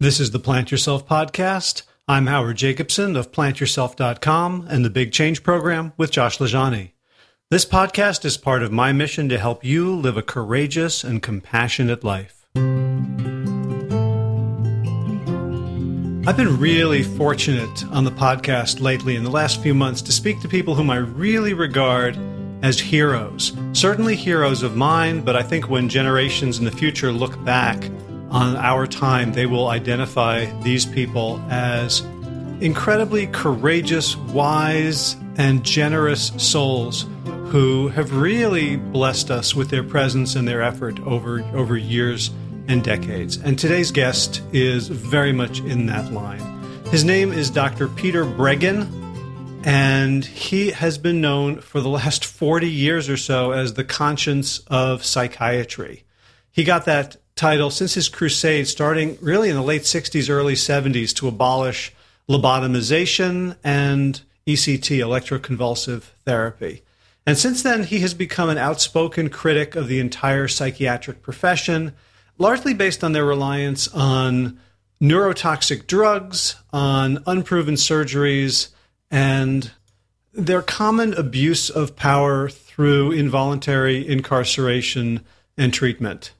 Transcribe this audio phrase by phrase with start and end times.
[0.00, 1.82] This is the Plant Yourself podcast.
[2.06, 6.92] I'm Howard Jacobson of plantyourself.com and the Big Change Program with Josh LaJaunie.
[7.50, 12.04] This podcast is part of my mission to help you live a courageous and compassionate
[12.04, 12.46] life.
[16.28, 20.40] I've been really fortunate on the podcast lately in the last few months to speak
[20.42, 22.16] to people whom I really regard
[22.62, 23.52] as heroes.
[23.72, 27.90] Certainly heroes of mine, but I think when generations in the future look back
[28.30, 32.00] on our time, they will identify these people as
[32.60, 37.06] incredibly courageous, wise, and generous souls
[37.46, 42.30] who have really blessed us with their presence and their effort over, over years
[42.66, 43.38] and decades.
[43.38, 46.42] And today's guest is very much in that line.
[46.90, 47.88] His name is Dr.
[47.88, 48.86] Peter Breggin,
[49.64, 54.60] and he has been known for the last 40 years or so as the conscience
[54.66, 56.04] of psychiatry.
[56.50, 61.14] He got that title since his crusade, starting really in the late 60s, early 70s,
[61.14, 61.94] to abolish
[62.28, 66.82] lobotomization and ECT, electroconvulsive therapy.
[67.24, 71.94] And since then, he has become an outspoken critic of the entire psychiatric profession,
[72.38, 74.58] largely based on their reliance on
[75.00, 78.68] neurotoxic drugs, on unproven surgeries,
[79.10, 79.70] and
[80.32, 85.24] their common abuse of power through involuntary incarceration
[85.56, 86.32] and treatment.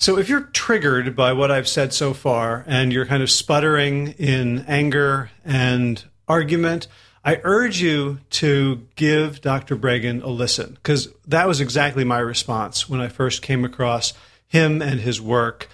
[0.00, 4.08] So if you're triggered by what I've said so far and you're kind of sputtering
[4.12, 6.88] in anger and argument,
[7.22, 9.76] I urge you to give Dr.
[9.76, 14.14] Breggin a listen because that was exactly my response when I first came across
[14.48, 15.68] him and his work.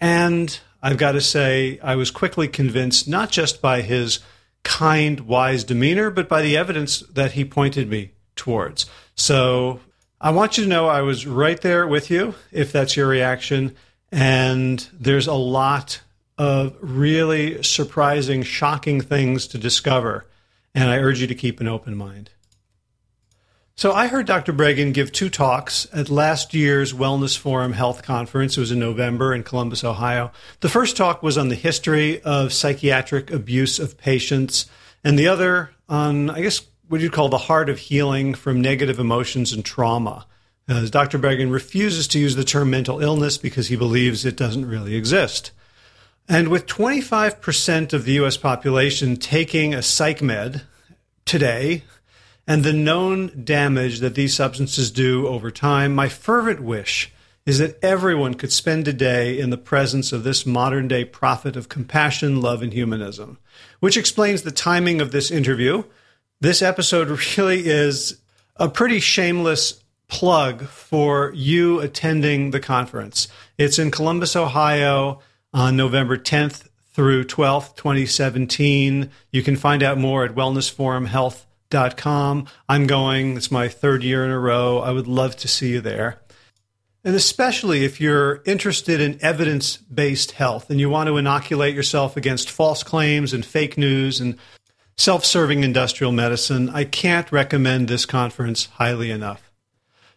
[0.00, 4.20] And I've got to say, I was quickly convinced not just by his
[4.62, 8.86] kind, wise demeanor, but by the evidence that he pointed me towards.
[9.14, 9.80] So
[10.20, 13.76] I want you to know I was right there with you, if that's your reaction.
[14.10, 16.00] And there's a lot
[16.36, 20.26] of really surprising, shocking things to discover.
[20.74, 22.30] And I urge you to keep an open mind.
[23.76, 24.52] So I heard Dr.
[24.52, 28.56] Breggin give two talks at last year's Wellness Forum Health Conference.
[28.56, 30.32] It was in November in Columbus, Ohio.
[30.58, 34.66] The first talk was on the history of psychiatric abuse of patients,
[35.04, 38.98] and the other on, I guess, what you'd call the heart of healing from negative
[38.98, 40.26] emotions and trauma.
[40.68, 41.18] Uh, As Dr.
[41.18, 45.50] Breggin refuses to use the term mental illness because he believes it doesn't really exist.
[46.28, 50.62] And with 25% of the US population taking a psych med
[51.24, 51.84] today,
[52.46, 57.12] and the known damage that these substances do over time, my fervent wish
[57.44, 61.56] is that everyone could spend a day in the presence of this modern day prophet
[61.56, 63.38] of compassion, love, and humanism,
[63.80, 65.82] which explains the timing of this interview
[66.40, 68.18] this episode really is
[68.56, 73.28] a pretty shameless plug for you attending the conference.
[73.58, 75.20] It's in Columbus, Ohio
[75.52, 79.10] on November 10th through 12th, 2017.
[79.30, 82.46] You can find out more at wellnessforumhealth.com.
[82.68, 84.78] I'm going, it's my third year in a row.
[84.78, 86.20] I would love to see you there.
[87.04, 92.16] And especially if you're interested in evidence based health and you want to inoculate yourself
[92.16, 94.36] against false claims and fake news and
[94.98, 96.68] self serving industrial medicine.
[96.68, 99.50] I can't recommend this conference highly enough.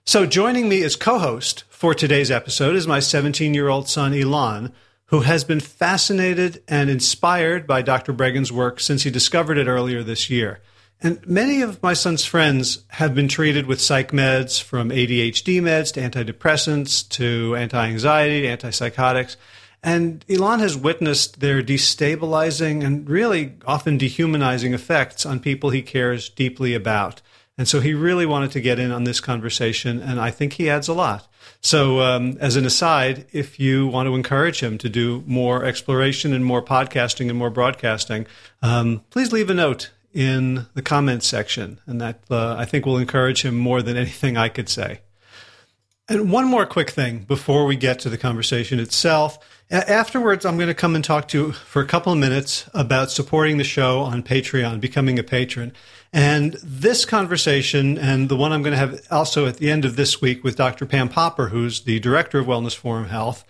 [0.03, 4.13] So, joining me as co host for today's episode is my 17 year old son,
[4.13, 4.73] Elon,
[5.05, 8.13] who has been fascinated and inspired by Dr.
[8.13, 10.59] Breggin's work since he discovered it earlier this year.
[11.03, 15.91] And many of my son's friends have been treated with psych meds, from ADHD meds
[15.93, 19.35] to antidepressants to anti anxiety, antipsychotics.
[19.83, 26.29] And Elon has witnessed their destabilizing and really often dehumanizing effects on people he cares
[26.29, 27.21] deeply about.
[27.57, 30.69] And so he really wanted to get in on this conversation, and I think he
[30.69, 31.27] adds a lot.
[31.59, 36.33] So, um, as an aside, if you want to encourage him to do more exploration
[36.33, 38.25] and more podcasting and more broadcasting,
[38.63, 42.97] um, please leave a note in the comments section, and that uh, I think will
[42.97, 45.01] encourage him more than anything I could say.
[46.07, 49.37] And one more quick thing before we get to the conversation itself.
[49.71, 53.09] Afterwards, I'm going to come and talk to you for a couple of minutes about
[53.09, 55.71] supporting the show on Patreon, becoming a patron.
[56.11, 59.95] And this conversation and the one I'm going to have also at the end of
[59.95, 60.85] this week with Dr.
[60.85, 63.45] Pam Popper, who's the director of Wellness Forum Health,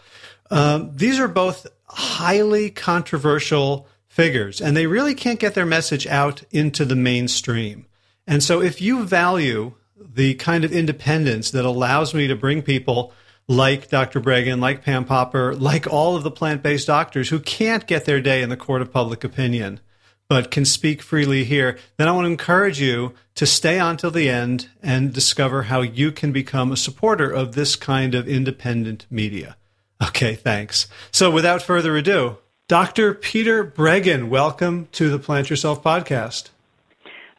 [0.51, 6.43] um, these are both highly controversial figures, and they really can't get their message out
[6.51, 7.87] into the mainstream.
[8.27, 13.11] And so, if you value the kind of independence that allows me to bring people
[13.51, 14.21] like Dr.
[14.21, 18.21] Breggin, like Pam Popper, like all of the plant based doctors who can't get their
[18.21, 19.81] day in the court of public opinion,
[20.29, 24.09] but can speak freely here, then I want to encourage you to stay on till
[24.09, 29.05] the end and discover how you can become a supporter of this kind of independent
[29.09, 29.57] media.
[30.01, 30.87] Okay, thanks.
[31.11, 32.37] So without further ado,
[32.69, 33.13] Dr.
[33.13, 36.51] Peter Breggin, welcome to the Plant Yourself podcast.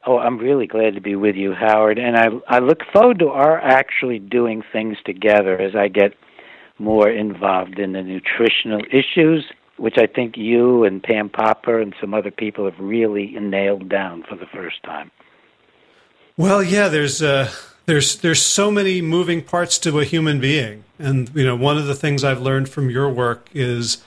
[0.05, 1.99] Oh, I'm really glad to be with you, Howard.
[1.99, 6.15] And I, I look forward to our actually doing things together as I get
[6.79, 9.45] more involved in the nutritional issues,
[9.77, 14.25] which I think you and Pam Popper and some other people have really nailed down
[14.29, 15.11] for the first time.
[16.37, 17.51] Well, yeah, there's uh,
[17.87, 21.87] there's there's so many moving parts to a human being, and you know, one of
[21.87, 24.03] the things I've learned from your work is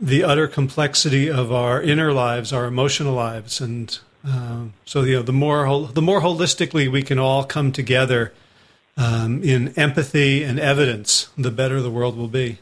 [0.00, 5.22] the utter complexity of our inner lives, our emotional lives, and uh, so you know,
[5.22, 8.32] the more the more holistically we can all come together
[8.96, 12.58] um, in empathy and evidence, the better the world will be.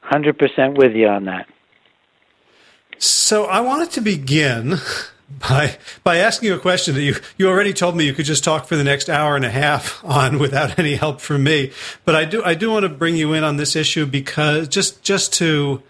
[0.00, 1.48] Hundred percent with you on that.
[2.98, 4.76] So I wanted to begin
[5.40, 8.44] by by asking you a question that you you already told me you could just
[8.44, 11.72] talk for the next hour and a half on without any help from me.
[12.04, 15.02] But I do I do want to bring you in on this issue because just
[15.02, 15.82] just to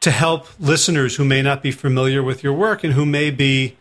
[0.00, 3.76] to help listeners who may not be familiar with your work and who may be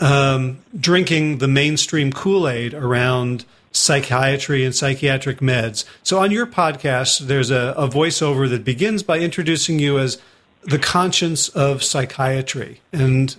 [0.00, 5.84] um, drinking the mainstream Kool Aid around psychiatry and psychiatric meds.
[6.02, 10.20] So on your podcast, there's a, a voiceover that begins by introducing you as
[10.62, 12.80] the conscience of psychiatry.
[12.92, 13.34] And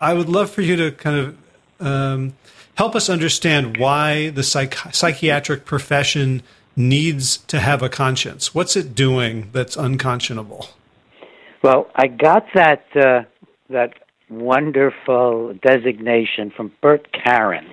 [0.00, 1.38] I would love for you to kind of
[1.80, 2.34] um,
[2.74, 6.42] help us understand why the psych- psychiatric profession
[6.76, 8.54] needs to have a conscience.
[8.54, 10.68] What's it doing that's unconscionable?
[11.62, 13.22] Well, I got that uh,
[13.68, 13.94] that
[14.30, 17.66] wonderful designation from Bert Karon,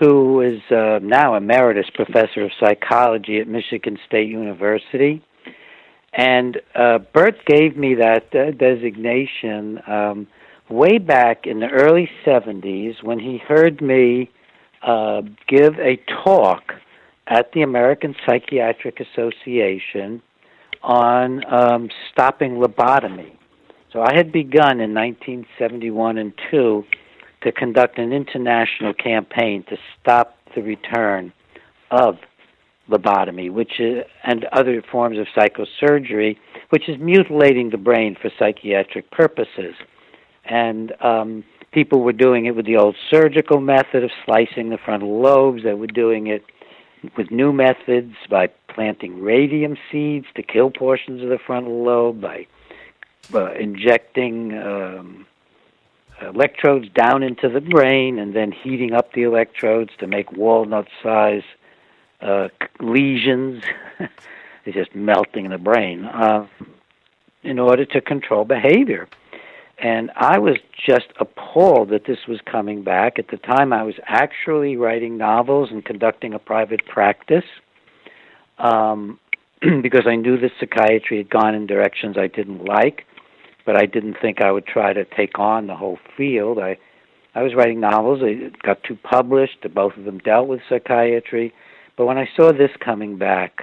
[0.00, 5.22] who is uh, now emeritus professor of psychology at Michigan State University.
[6.16, 10.26] And uh, Bert gave me that uh, designation um,
[10.70, 14.30] way back in the early 70s when he heard me
[14.86, 16.72] uh, give a talk
[17.26, 20.22] at the American Psychiatric Association
[20.84, 23.32] on um, stopping lobotomy.
[23.92, 26.84] So I had begun in 1971 and 2
[27.42, 31.32] to conduct an international campaign to stop the return
[31.90, 32.16] of
[32.90, 36.36] lobotomy, which is, and other forms of psychosurgery,
[36.70, 39.74] which is mutilating the brain for psychiatric purposes
[40.44, 45.20] and um, people were doing it with the old surgical method of slicing the frontal
[45.20, 45.62] lobes.
[45.64, 46.44] They were doing it
[47.16, 52.46] with new methods by planting radium seeds to kill portions of the frontal lobe, by
[53.32, 55.26] uh, injecting um,
[56.20, 61.42] electrodes down into the brain and then heating up the electrodes to make walnut size
[62.20, 62.48] uh,
[62.80, 63.62] lesions.
[64.64, 66.46] it's just melting the brain uh,
[67.42, 69.08] in order to control behavior.
[69.78, 70.56] And I was
[70.86, 73.18] just appalled that this was coming back.
[73.18, 77.44] At the time, I was actually writing novels and conducting a private practice
[78.58, 79.18] um,
[79.82, 83.04] because I knew that psychiatry had gone in directions I didn't like,
[83.66, 86.58] but I didn't think I would try to take on the whole field.
[86.58, 86.78] I,
[87.34, 88.20] I was writing novels.
[88.22, 89.66] I got two published.
[89.74, 91.52] Both of them dealt with psychiatry.
[91.96, 93.62] But when I saw this coming back,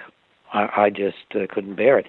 [0.53, 2.07] I, I just uh, couldn't bear it.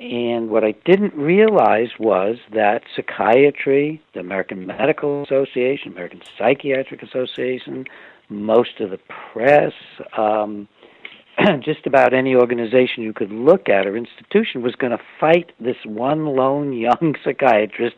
[0.00, 7.84] And what I didn't realize was that psychiatry, the American Medical Association, American Psychiatric Association,
[8.28, 8.98] most of the
[9.32, 9.72] press,
[10.16, 10.66] um,
[11.64, 15.76] just about any organization you could look at or institution was going to fight this
[15.84, 17.96] one lone young psychiatrist,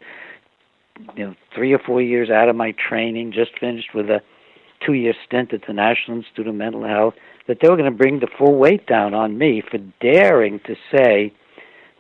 [1.16, 4.20] you know, three or four years out of my training, just finished with a
[4.84, 7.14] two year stint at the National Institute of Mental Health,
[7.48, 10.74] that they were going to bring the full weight down on me for daring to
[10.94, 11.32] say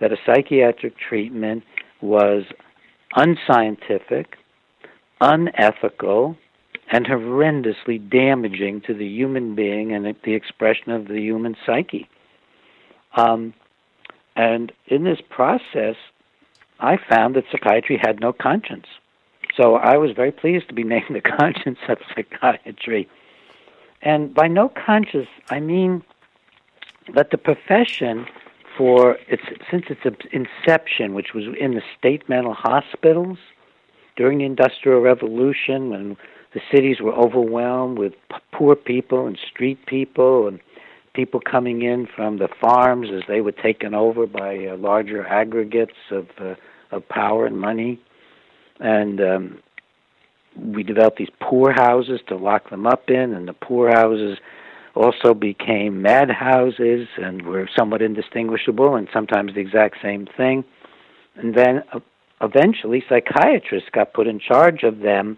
[0.00, 1.64] that a psychiatric treatment
[2.00, 2.44] was
[3.16, 4.36] unscientific,
[5.20, 6.36] unethical,
[6.90, 12.08] and horrendously damaging to the human being and the expression of the human psyche.
[13.16, 13.54] Um,
[14.36, 15.96] and in this process,
[16.80, 18.86] I found that psychiatry had no conscience.
[19.56, 23.08] So I was very pleased to be named the conscience of psychiatry.
[24.02, 26.02] And by no conscience, I mean
[27.14, 28.26] that the profession
[28.76, 30.00] for its since its
[30.32, 33.38] inception, which was in the state mental hospitals
[34.16, 36.16] during the Industrial Revolution, when
[36.54, 38.14] the cities were overwhelmed with
[38.52, 40.60] poor people and street people and
[41.12, 45.92] people coming in from the farms as they were taken over by uh, larger aggregates
[46.10, 46.54] of uh,
[46.90, 48.00] of power and money,
[48.78, 49.58] and um,
[50.56, 54.38] we developed these poor houses to lock them up in, and the poor houses
[54.94, 60.64] also became madhouses and were somewhat indistinguishable and sometimes the exact same thing.
[61.34, 61.98] And then uh,
[62.40, 65.36] eventually psychiatrists got put in charge of them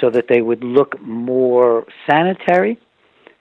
[0.00, 2.78] so that they would look more sanitary,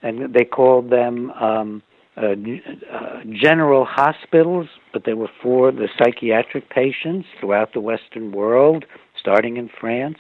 [0.01, 1.83] and they called them um,
[2.15, 2.35] uh,
[2.91, 8.85] uh, general hospitals, but they were for the psychiatric patients throughout the Western world,
[9.19, 10.19] starting in France.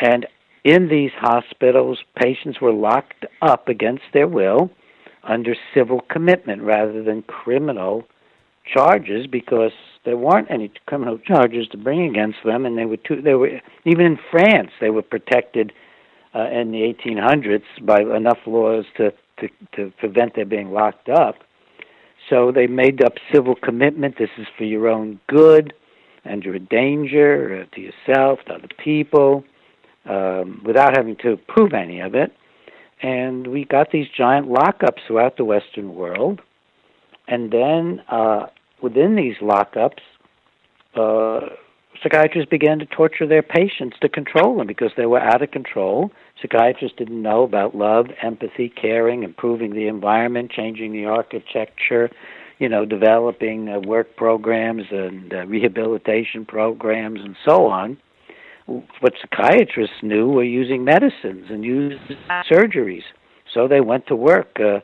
[0.00, 0.26] And
[0.64, 4.70] in these hospitals, patients were locked up against their will
[5.22, 8.04] under civil commitment rather than criminal
[8.64, 9.72] charges because
[10.04, 13.60] there weren't any criminal charges to bring against them, and they were too, they were
[13.84, 15.72] even in France they were protected
[16.34, 21.36] uh, in the 1800s by enough laws to, to to prevent their being locked up.
[22.30, 24.16] So they made up civil commitment.
[24.18, 25.72] This is for your own good,
[26.24, 29.44] and you're a danger to yourself, to other people,
[30.08, 32.32] um, without having to prove any of it.
[33.02, 36.40] And we got these giant lockups throughout the Western world.
[37.32, 38.48] And then uh,
[38.82, 40.02] within these lockups,
[40.94, 41.48] uh,
[42.02, 46.10] psychiatrists began to torture their patients to control them because they were out of control.
[46.42, 52.10] Psychiatrists didn't know about love, empathy, caring, improving the environment, changing the architecture,
[52.58, 57.96] you know, developing uh, work programs and uh, rehabilitation programs and so on.
[58.66, 61.98] What psychiatrists knew were using medicines and using
[62.52, 63.04] surgeries.
[63.54, 64.60] So they went to work.
[64.60, 64.80] Uh,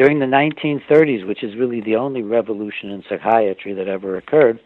[0.00, 4.58] during the 1930s, which is really the only revolution in psychiatry that ever occurred,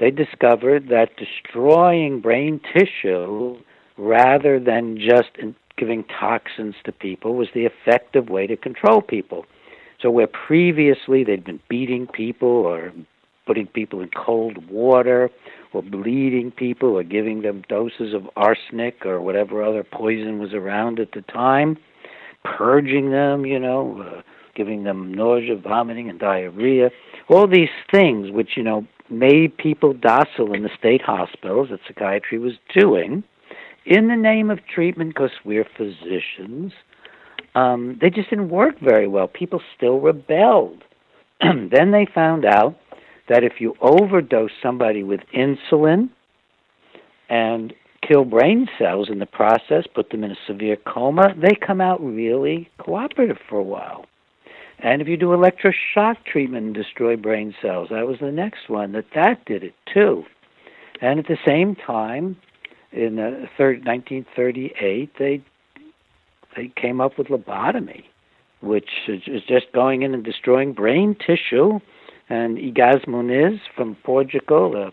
[0.00, 3.58] they discovered that destroying brain tissue
[3.98, 5.28] rather than just
[5.76, 9.44] giving toxins to people was the effective way to control people.
[10.00, 12.90] So, where previously they'd been beating people or
[13.46, 15.28] putting people in cold water
[15.74, 20.98] or bleeding people or giving them doses of arsenic or whatever other poison was around
[20.98, 21.76] at the time,
[22.42, 24.22] purging them, you know, uh,
[24.58, 26.90] giving them nausea, vomiting, and diarrhea.
[27.30, 32.38] All these things which, you know, made people docile in the state hospitals that psychiatry
[32.38, 33.22] was doing
[33.86, 36.72] in the name of treatment because we're physicians.
[37.54, 39.28] Um, they just didn't work very well.
[39.28, 40.82] People still rebelled.
[41.40, 42.76] then they found out
[43.28, 46.10] that if you overdose somebody with insulin
[47.28, 47.72] and
[48.06, 52.02] kill brain cells in the process, put them in a severe coma, they come out
[52.02, 54.06] really cooperative for a while.
[54.80, 58.92] And if you do electroshock treatment and destroy brain cells, that was the next one,
[58.92, 60.24] that that did it too.
[61.00, 62.36] And at the same time,
[62.92, 65.42] in the third, 1938, they
[66.56, 68.04] they came up with lobotomy,
[68.60, 71.78] which is just going in and destroying brain tissue.
[72.28, 74.90] And Egas Moniz from Portugal, uh,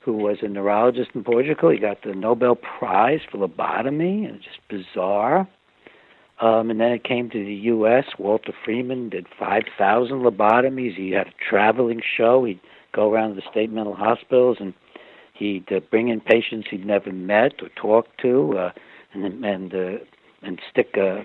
[0.00, 4.44] who was a neurologist in Portugal, he got the Nobel Prize for lobotomy, and it's
[4.44, 5.48] just bizarre.
[6.42, 8.04] Um, and then it came to the U.S.
[8.18, 10.96] Walter Freeman did 5,000 lobotomies.
[10.96, 12.44] He had a traveling show.
[12.44, 12.60] He'd
[12.92, 14.74] go around the state mental hospitals and
[15.34, 18.70] he'd uh, bring in patients he'd never met or talked to, uh,
[19.14, 20.04] and and uh,
[20.42, 21.22] and stick a,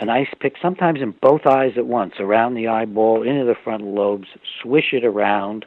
[0.00, 3.94] an ice pick, sometimes in both eyes at once, around the eyeball, into the frontal
[3.94, 4.28] lobes,
[4.62, 5.66] swish it around,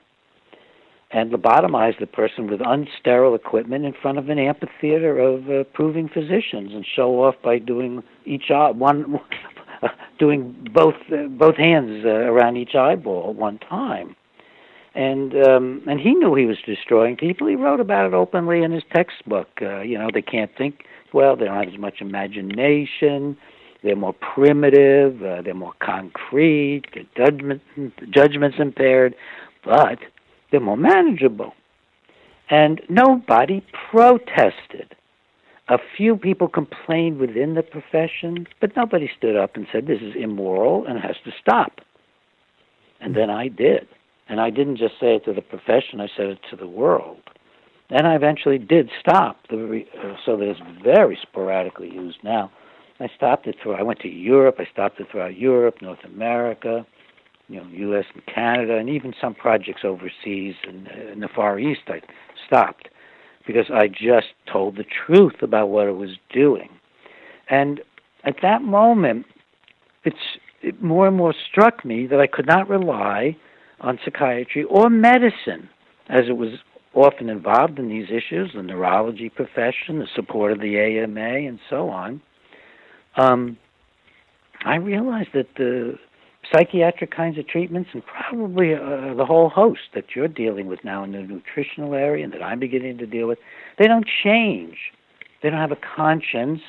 [1.11, 6.07] and lobotomize the person with unsterile equipment in front of an amphitheater of uh, proving
[6.07, 9.19] physicians and show off by doing each eye, one
[10.19, 14.15] doing both uh, both hands uh, around each eyeball at one time.
[14.95, 17.47] And um and he knew he was destroying people.
[17.47, 19.47] He wrote about it openly in his textbook.
[19.61, 21.35] Uh, you know they can't think well.
[21.35, 23.37] They don't have as much imagination.
[23.81, 25.23] They're more primitive.
[25.23, 26.83] Uh, they're more concrete.
[26.93, 27.61] Their judgment
[28.11, 29.15] judgment's impaired.
[29.63, 29.99] But
[30.51, 31.53] they're more manageable.
[32.49, 34.95] And nobody protested.
[35.67, 40.15] A few people complained within the profession, but nobody stood up and said this is
[40.19, 41.81] immoral and has to stop.
[42.99, 43.87] And then I did.
[44.27, 47.17] And I didn't just say it to the profession, I said it to the world.
[47.91, 49.37] And I eventually did stop.
[49.49, 52.51] The, uh, so that it's very sporadically used now.
[52.99, 56.85] I stopped it through, I went to Europe, I stopped it throughout Europe, North America,
[57.49, 58.05] you know, U.S.
[58.13, 62.01] and Canada, and even some projects overseas in, in the Far East, I
[62.45, 62.89] stopped
[63.45, 66.69] because I just told the truth about what it was doing.
[67.49, 67.81] And
[68.23, 69.25] at that moment,
[70.03, 70.17] it's
[70.61, 73.35] it more and more struck me that I could not rely
[73.81, 75.69] on psychiatry or medicine,
[76.09, 76.59] as it was
[76.93, 81.89] often involved in these issues, the neurology profession, the support of the AMA, and so
[81.89, 82.21] on.
[83.15, 83.57] Um,
[84.65, 85.97] I realized that the
[86.53, 91.03] psychiatric kinds of treatments and probably uh, the whole host that you're dealing with now
[91.03, 93.39] in the nutritional area and that I'm beginning to deal with,
[93.77, 94.77] they don't change.
[95.41, 96.61] They don't have a conscience.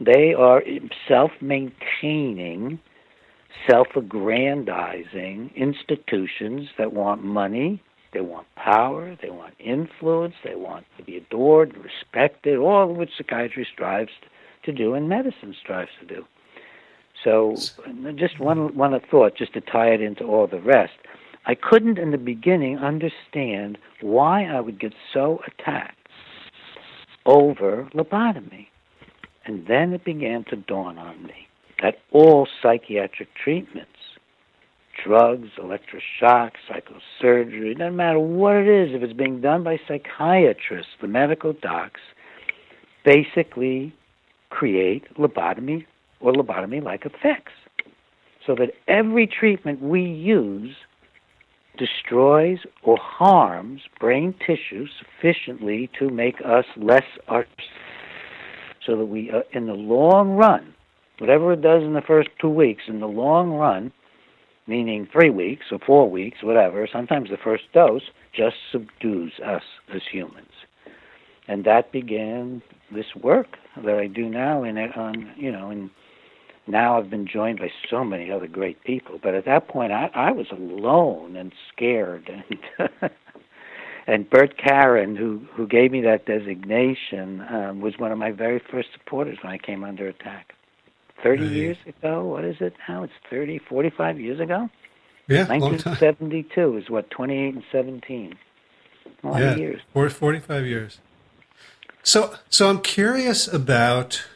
[0.00, 0.62] They are
[1.08, 2.78] self maintaining,
[3.68, 7.82] self aggrandizing institutions that want money,
[8.12, 13.10] they want power, they want influence, they want to be adored, respected, all of which
[13.16, 14.10] psychiatry strives
[14.64, 16.24] to do and medicine strives to do.
[17.24, 17.56] So,
[18.14, 20.92] just one one thought, just to tie it into all the rest.
[21.46, 25.96] I couldn't in the beginning understand why I would get so attacked
[27.26, 28.66] over lobotomy.
[29.46, 31.48] And then it began to dawn on me
[31.82, 33.90] that all psychiatric treatments,
[35.02, 41.08] drugs, electroshock, psychosurgery, doesn't matter what it is, if it's being done by psychiatrists, the
[41.08, 42.00] medical docs,
[43.04, 43.94] basically
[44.50, 45.86] create lobotomy
[46.20, 47.52] or lobotomy like effects.
[48.46, 50.74] So that every treatment we use
[51.80, 57.48] destroys or harms brain tissue sufficiently to make us less art
[58.84, 60.74] so that we uh, in the long run
[61.18, 63.92] whatever it does in the first two weeks in the long run
[64.66, 69.62] meaning three weeks or four weeks whatever sometimes the first dose just subdues us
[69.94, 70.52] as humans
[71.48, 72.60] and that began
[72.92, 75.90] this work that i do now in on you know in
[76.70, 79.18] now I've been joined by so many other great people.
[79.22, 82.30] But at that point, I, I was alone and scared.
[82.78, 83.10] And
[84.06, 88.60] and Bert Karon, who who gave me that designation, um, was one of my very
[88.70, 90.54] first supporters when I came under attack.
[91.22, 91.52] Thirty right.
[91.52, 93.04] years ago, what is it now?
[93.04, 94.68] It's thirty, forty-five years ago.
[95.28, 98.36] Yeah, 1972 is what 28 and 17.
[99.22, 99.80] A lot yeah, of years.
[99.92, 100.98] 45 years.
[102.02, 104.26] So, so I'm curious about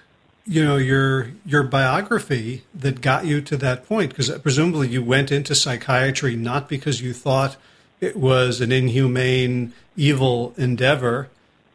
[0.46, 5.32] you know your your biography that got you to that point because presumably you went
[5.32, 7.56] into psychiatry not because you thought
[8.00, 11.30] it was an inhumane evil endeavor.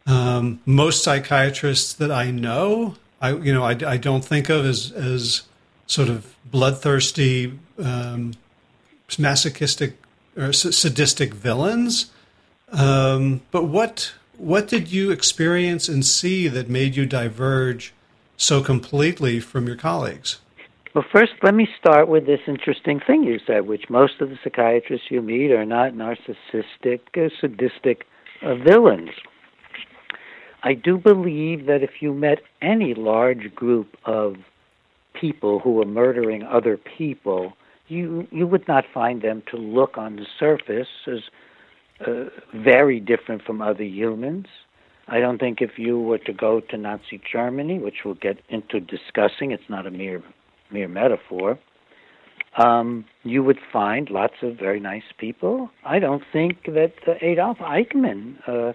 [0.05, 4.91] Um, most psychiatrists that i know i you know i, I don't think of as
[4.91, 5.43] as
[5.85, 8.33] sort of bloodthirsty um,
[9.17, 9.97] masochistic
[10.37, 12.11] or sadistic villains.
[12.71, 17.93] Um, but what what did you experience and see that made you diverge
[18.39, 20.39] so completely from your colleagues?
[20.95, 24.39] Well, first, let me start with this interesting thing you said, which most of the
[24.43, 28.05] psychiatrists you meet are not narcissistic, uh, sadistic
[28.41, 29.11] uh, villains.
[30.63, 34.35] I do believe that if you met any large group of
[35.13, 37.53] people who were murdering other people,
[37.87, 41.19] you you would not find them to look on the surface as
[42.05, 42.25] uh,
[42.55, 44.47] very different from other humans.
[45.11, 48.79] I don't think if you were to go to Nazi Germany, which we'll get into
[48.79, 50.23] discussing, it's not a mere
[50.71, 51.57] mere metaphor.
[52.57, 55.69] Um, you would find lots of very nice people.
[55.85, 58.73] I don't think that uh, Adolf Eichmann, uh,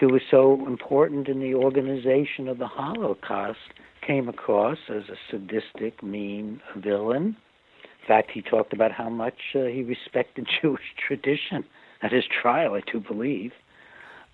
[0.00, 3.58] who was so important in the organization of the Holocaust,
[4.06, 7.36] came across as a sadistic, mean villain.
[7.84, 11.64] In fact, he talked about how much uh, he respected Jewish tradition
[12.02, 13.52] at his trial, I do believe.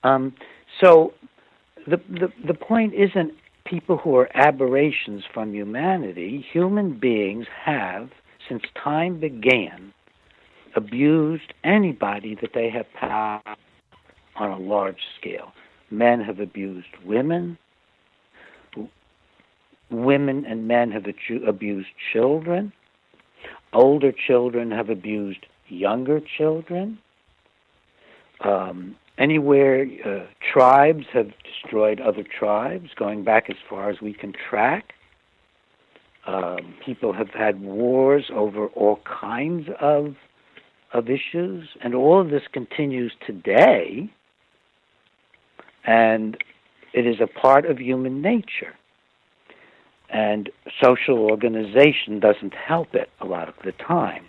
[0.05, 0.35] Um,
[0.81, 1.12] so
[1.87, 3.33] the, the the point isn't
[3.64, 6.44] people who are aberrations from humanity.
[6.52, 8.11] Human beings have,
[8.48, 9.92] since time began,
[10.74, 13.42] abused anybody that they have power
[14.37, 15.52] on a large scale.
[15.90, 17.59] Men have abused women.
[19.90, 21.07] Women and men have
[21.46, 22.72] abused children.
[23.72, 26.98] Older children have abused younger children.
[28.40, 34.33] Um, Anywhere uh, tribes have destroyed other tribes, going back as far as we can
[34.33, 34.94] track.
[36.26, 40.14] Um, people have had wars over all kinds of
[40.92, 44.11] of issues, and all of this continues today.
[45.85, 46.37] And
[46.94, 48.74] it is a part of human nature.
[50.09, 50.48] And
[50.83, 54.24] social organization doesn't help it a lot of the time.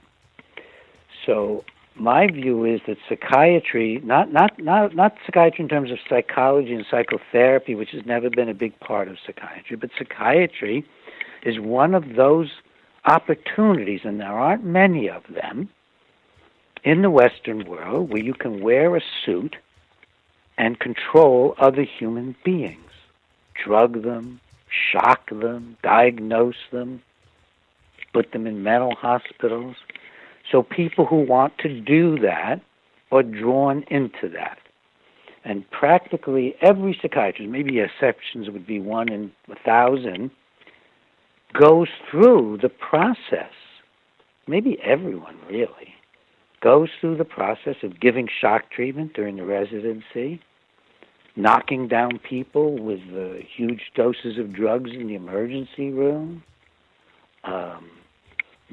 [1.25, 1.63] So
[1.95, 6.85] my view is that psychiatry, not not not not psychiatry in terms of psychology and
[6.89, 10.85] psychotherapy, which has never been a big part of psychiatry, but psychiatry
[11.43, 12.49] is one of those
[13.05, 15.69] opportunities, and there aren't many of them
[16.83, 19.55] in the Western world where you can wear a suit
[20.57, 22.91] and control other human beings,
[23.63, 24.39] drug them,
[24.91, 27.01] shock them, diagnose them,
[28.13, 29.75] put them in mental hospitals
[30.51, 32.61] so people who want to do that
[33.11, 34.57] are drawn into that.
[35.43, 40.31] And practically every psychiatrist, maybe exceptions would be one in a thousand,
[41.59, 43.51] goes through the process.
[44.47, 45.93] Maybe everyone really
[46.61, 50.41] goes through the process of giving shock treatment during the residency,
[51.35, 56.43] knocking down people with uh, huge doses of drugs in the emergency room,
[57.45, 57.89] um,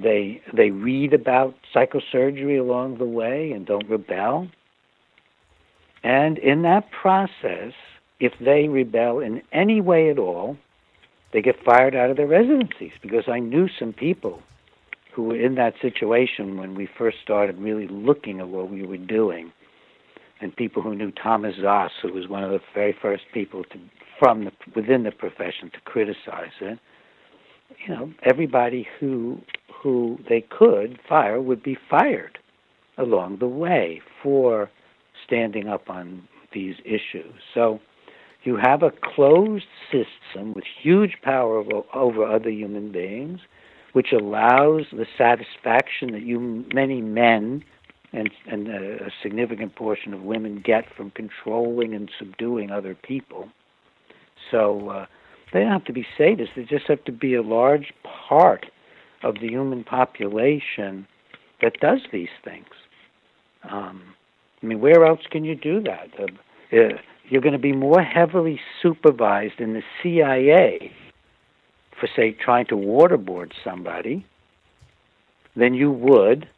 [0.03, 4.49] they they read about psychosurgery along the way and don't rebel.
[6.03, 7.73] And in that process,
[8.21, 10.57] if they rebel in any way at all,
[11.33, 14.43] they get fired out of their residencies because I knew some people
[15.15, 18.99] who were in that situation when we first started really looking at what we were
[18.99, 19.51] doing,
[20.41, 23.79] and people who knew Thomas Szasz, who was one of the very first people to
[24.19, 26.79] from the, within the profession to criticize it.
[27.87, 29.41] You know, everybody who
[29.83, 32.39] who they could fire would be fired
[32.99, 34.71] along the way for
[35.25, 37.35] standing up on these issues.
[37.55, 37.81] So
[38.45, 41.63] you have a closed system with huge power
[41.95, 43.41] over, other human beings,
[43.93, 47.65] which allows the satisfaction that you many men
[48.13, 53.49] and, and a significant portion of women get from controlling and subduing other people.
[54.51, 55.07] So uh,
[55.53, 57.93] they don't have to be sadists; they just have to be a large
[58.29, 58.67] part
[59.23, 61.07] of the human population
[61.63, 62.67] that does these things.
[63.71, 64.03] Um,
[64.63, 66.09] I mean, where else can you do that?
[66.19, 70.93] Uh, uh, you're going to be more heavily supervised in the CIA
[71.99, 74.25] for, say, trying to waterboard somebody
[75.57, 76.49] than you would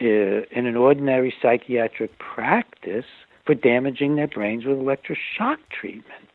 [0.00, 3.04] uh, in an ordinary psychiatric practice
[3.44, 6.28] for damaging their brains with electroshock treatment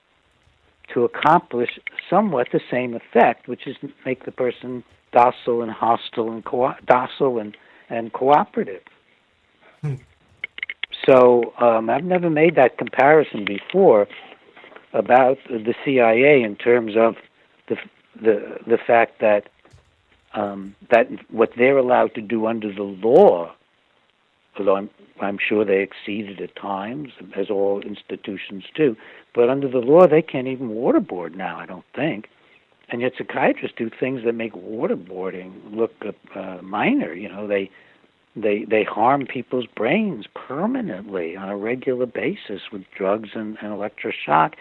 [0.93, 6.43] to accomplish somewhat the same effect, which is make the person docile and hostile and
[6.45, 7.56] co- docile and,
[7.89, 8.82] and cooperative.
[9.82, 9.95] Hmm.
[11.06, 14.08] So um, I've never made that comparison before
[14.93, 17.15] about the CIA in terms of
[17.67, 17.78] the
[18.19, 19.50] the the fact that
[20.34, 23.54] um, that what they're allowed to do under the law,
[24.58, 24.89] although I'm
[25.21, 28.95] I'm sure they exceeded at times, as all institutions do,
[29.38, 31.60] but under the law they can't even waterboard now.
[31.60, 32.28] I don't think,
[32.89, 35.93] and yet psychiatrists do things that make waterboarding look
[36.36, 37.13] uh, minor.
[37.13, 37.69] You know, they
[38.36, 44.54] they they harm people's brains permanently on a regular basis with drugs and, and electroshock,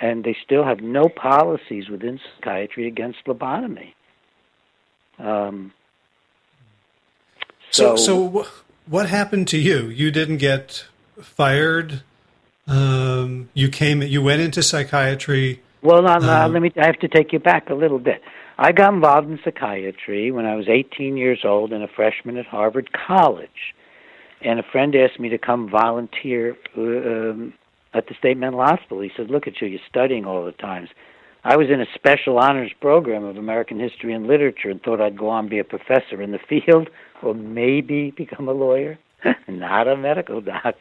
[0.00, 3.94] and they still have no policies within psychiatry against lobotomy.
[5.18, 5.72] Um,
[7.72, 8.46] so, so, so
[8.86, 9.88] what happened to you?
[9.88, 10.86] You didn't get
[11.20, 12.04] fired.
[12.70, 14.00] Um, you came.
[14.00, 15.60] You went into psychiatry.
[15.82, 16.72] Well, uh, um, let me.
[16.76, 18.22] I have to take you back a little bit.
[18.58, 22.46] I got involved in psychiatry when I was 18 years old and a freshman at
[22.46, 23.74] Harvard College.
[24.42, 27.54] And a friend asked me to come volunteer uh, um,
[27.92, 29.00] at the state mental hospital.
[29.00, 30.90] He said, Look at you, you're studying all the times.
[31.42, 35.18] I was in a special honors program of American history and literature and thought I'd
[35.18, 36.90] go on and be a professor in the field
[37.22, 38.98] or maybe become a lawyer,
[39.48, 40.76] not a medical doc,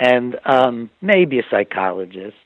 [0.00, 2.36] and um, maybe a psychologist.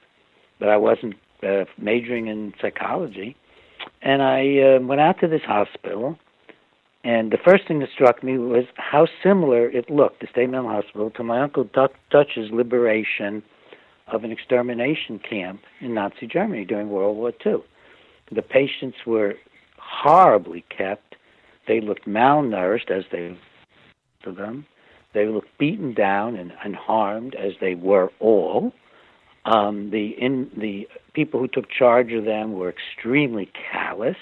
[0.58, 3.36] But I wasn't uh, majoring in psychology.
[4.02, 6.18] And I uh, went out to this hospital,
[7.04, 10.70] and the first thing that struck me was how similar it looked, the State Mental
[10.70, 11.68] Hospital, to my Uncle
[12.10, 13.42] Dutch's liberation
[14.08, 17.62] of an extermination camp in Nazi Germany during World War II.
[18.32, 19.34] The patients were
[19.78, 21.16] horribly kept.
[21.68, 23.38] They looked malnourished as they
[24.22, 24.66] to them.
[25.14, 28.72] They looked beaten down and, and harmed as they were all.
[29.46, 34.16] Um, the in the people who took charge of them were extremely callous.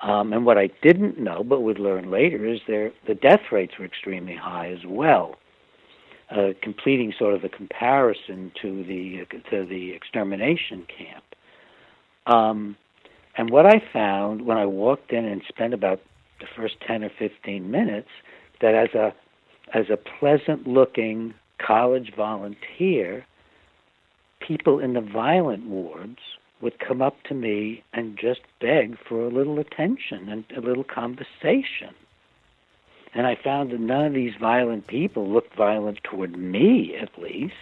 [0.00, 3.74] Um, and what I didn't know, but would learn later, is their the death rates
[3.78, 5.36] were extremely high as well.
[6.30, 11.24] Uh, completing sort of a comparison to the to the extermination camp.
[12.26, 12.76] Um,
[13.36, 16.00] and what I found when I walked in and spent about
[16.40, 18.10] the first ten or fifteen minutes,
[18.60, 19.14] that as a
[19.74, 23.26] as a pleasant looking college volunteer,
[24.40, 26.18] people in the violent wards
[26.60, 30.84] would come up to me and just beg for a little attention and a little
[30.84, 31.94] conversation.
[33.14, 37.54] And I found that none of these violent people looked violent toward me, at least.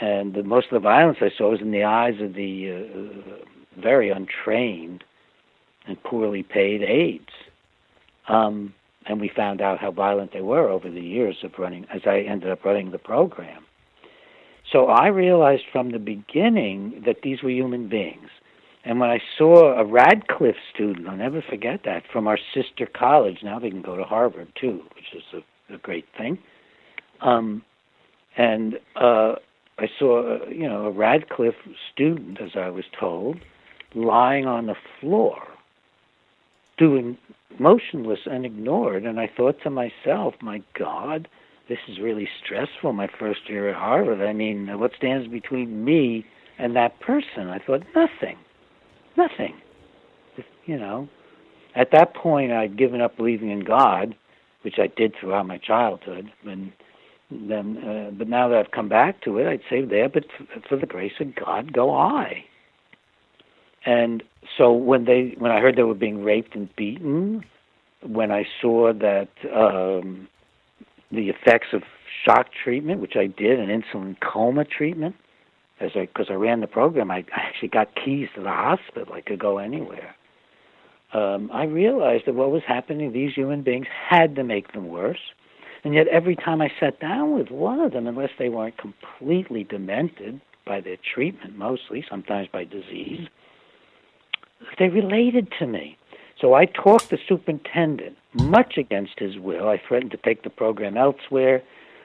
[0.00, 3.80] And the, most of the violence I saw was in the eyes of the uh,
[3.80, 5.02] very untrained
[5.86, 7.30] and poorly paid aides.
[8.28, 8.74] Um,
[9.08, 12.20] and we found out how violent they were over the years of running, as I
[12.20, 13.64] ended up running the program.
[14.72, 18.28] So I realized from the beginning that these were human beings.
[18.84, 23.38] And when I saw a Radcliffe student, I'll never forget that, from our sister college,
[23.42, 26.38] now they can go to Harvard too, which is a, a great thing.
[27.20, 27.62] Um,
[28.36, 29.34] and uh,
[29.78, 31.54] I saw, you know, a Radcliffe
[31.92, 33.38] student, as I was told,
[33.94, 35.42] lying on the floor,
[36.78, 37.18] doing
[37.58, 39.04] motionless and ignored.
[39.04, 41.28] And I thought to myself, my God,
[41.68, 44.20] this is really stressful, my first year at Harvard.
[44.20, 46.24] I mean, what stands between me
[46.58, 47.48] and that person?
[47.48, 48.36] I thought, nothing.
[49.16, 49.54] Nothing.
[50.66, 51.08] You know,
[51.74, 54.16] at that point, I'd given up believing in God,
[54.62, 56.30] which I did throughout my childhood.
[56.44, 56.72] And
[57.30, 60.24] then, uh, but now that I've come back to it, I'd say there, but
[60.68, 62.44] for the grace of God, go I.
[63.86, 64.22] And
[64.58, 67.44] so when they when I heard they were being raped and beaten,
[68.02, 70.28] when I saw that um,
[71.10, 71.82] the effects of
[72.24, 75.14] shock treatment, which I did, and insulin coma treatment,
[75.80, 79.14] as I because I ran the program, I, I actually got keys to the hospital.
[79.14, 80.14] I could go anywhere.
[81.12, 85.20] Um, I realized that what was happening, these human beings had to make them worse.
[85.84, 89.62] And yet, every time I sat down with one of them, unless they weren't completely
[89.62, 93.28] demented by their treatment, mostly, sometimes by disease,
[94.78, 95.96] they related to me.
[96.40, 99.68] So I talked the superintendent, much against his will.
[99.68, 101.62] I threatened to take the program elsewhere.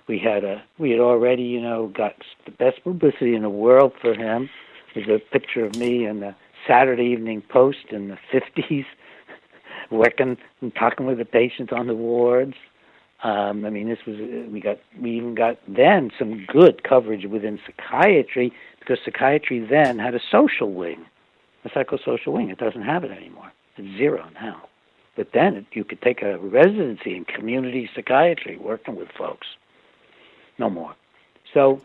[0.08, 3.94] We had a we had already, you know, got the best publicity in the world
[4.02, 4.50] for him.
[4.94, 6.36] There's a picture of me in the
[6.68, 8.86] Saturday Evening Post in the 50s,
[9.92, 12.56] working and talking with the patients on the wards.
[13.24, 14.18] Um, I mean, this was
[14.52, 20.16] we got we even got then some good coverage within psychiatry because psychiatry then had
[20.16, 21.06] a social wing,
[21.64, 22.50] a psychosocial wing.
[22.50, 23.52] It doesn't have it anymore.
[23.78, 24.68] It's zero now.
[25.16, 29.48] But then you could take a residency in community psychiatry, working with folks.
[30.58, 30.96] No more.
[31.54, 31.82] So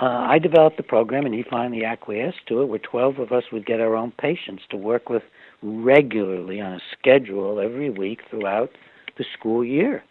[0.00, 3.44] uh, I developed the program, and he finally acquiesced to it, where 12 of us
[3.52, 5.22] would get our own patients to work with
[5.62, 8.70] regularly on a schedule every week throughout
[9.16, 10.02] the school year.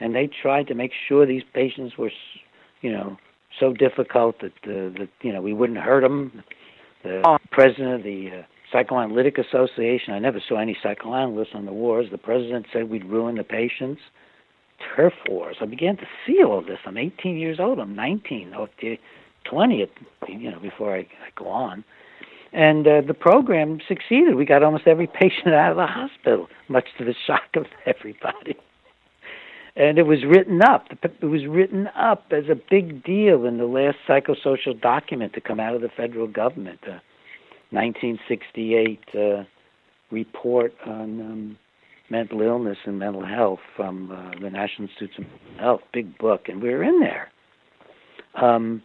[0.00, 2.12] And they tried to make sure these patients were,
[2.82, 3.16] you know,
[3.58, 6.44] so difficult that, uh, that you know, we wouldn't hurt them.
[7.02, 12.10] The president of the uh, Psychoanalytic Association, I never saw any psychoanalysts on the wards.
[12.10, 14.00] The president said we'd ruin the patients
[14.96, 15.56] turf wars.
[15.60, 16.78] I began to see all this.
[16.86, 17.78] I'm 18 years old.
[17.78, 18.68] I'm 19, or
[19.44, 19.86] 20,
[20.28, 21.84] you know, before I, I go on.
[22.52, 24.34] And uh, the program succeeded.
[24.34, 28.56] We got almost every patient out of the hospital, much to the shock of everybody.
[29.78, 30.88] And it was written up.
[30.90, 35.60] It was written up as a big deal in the last psychosocial document to come
[35.60, 37.00] out of the federal government, the
[37.70, 39.44] 1968 uh,
[40.10, 41.58] report on um,
[42.10, 45.24] mental illness and mental health from uh, the National Institutes of
[45.60, 47.30] Health, big book, and we were in there.
[48.34, 48.82] Um,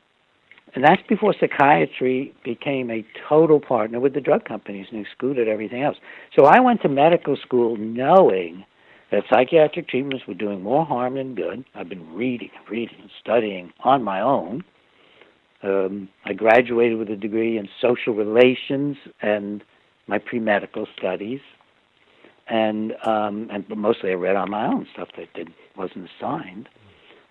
[0.75, 5.82] and that's before psychiatry became a total partner with the drug companies and excluded everything
[5.82, 5.97] else.
[6.38, 8.65] So I went to medical school knowing
[9.13, 11.63] that psychiatric treatments were doing more harm than good.
[11.76, 14.63] I've been reading reading studying on my own.
[15.62, 19.63] Um, I graduated with a degree in social relations and
[20.08, 21.41] my pre medical studies
[22.47, 26.67] and um, and mostly I read on my own stuff that did, wasn't assigned.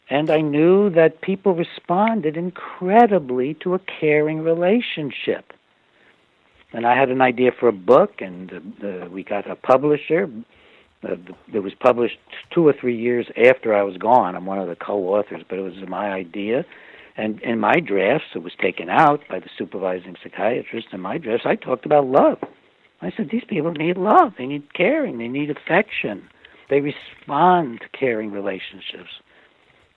[0.09, 5.53] And I knew that people responded incredibly to a caring relationship.
[6.73, 8.53] And I had an idea for a book, and
[8.85, 10.31] uh, we got a publisher.
[11.05, 11.17] Uh,
[11.53, 12.19] it was published
[12.51, 14.37] two or three years after I was gone.
[14.37, 16.65] I'm one of the co-authors, but it was my idea.
[17.17, 20.89] And in my drafts, it was taken out by the supervising psychiatrist.
[20.93, 22.39] In my drafts, I talked about love
[23.03, 24.35] I said, these people need love.
[24.39, 25.19] They need caring.
[25.19, 26.29] They need affection.
[26.71, 29.11] They respond to caring relationships.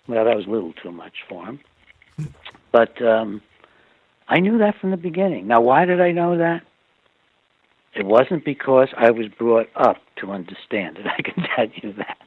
[0.07, 1.59] Well, that was a little too much for him.
[2.71, 3.41] But um,
[4.27, 5.47] I knew that from the beginning.
[5.47, 6.63] Now, why did I know that?
[7.95, 11.07] It wasn't because I was brought up to understand it.
[11.17, 12.17] I can tell you that.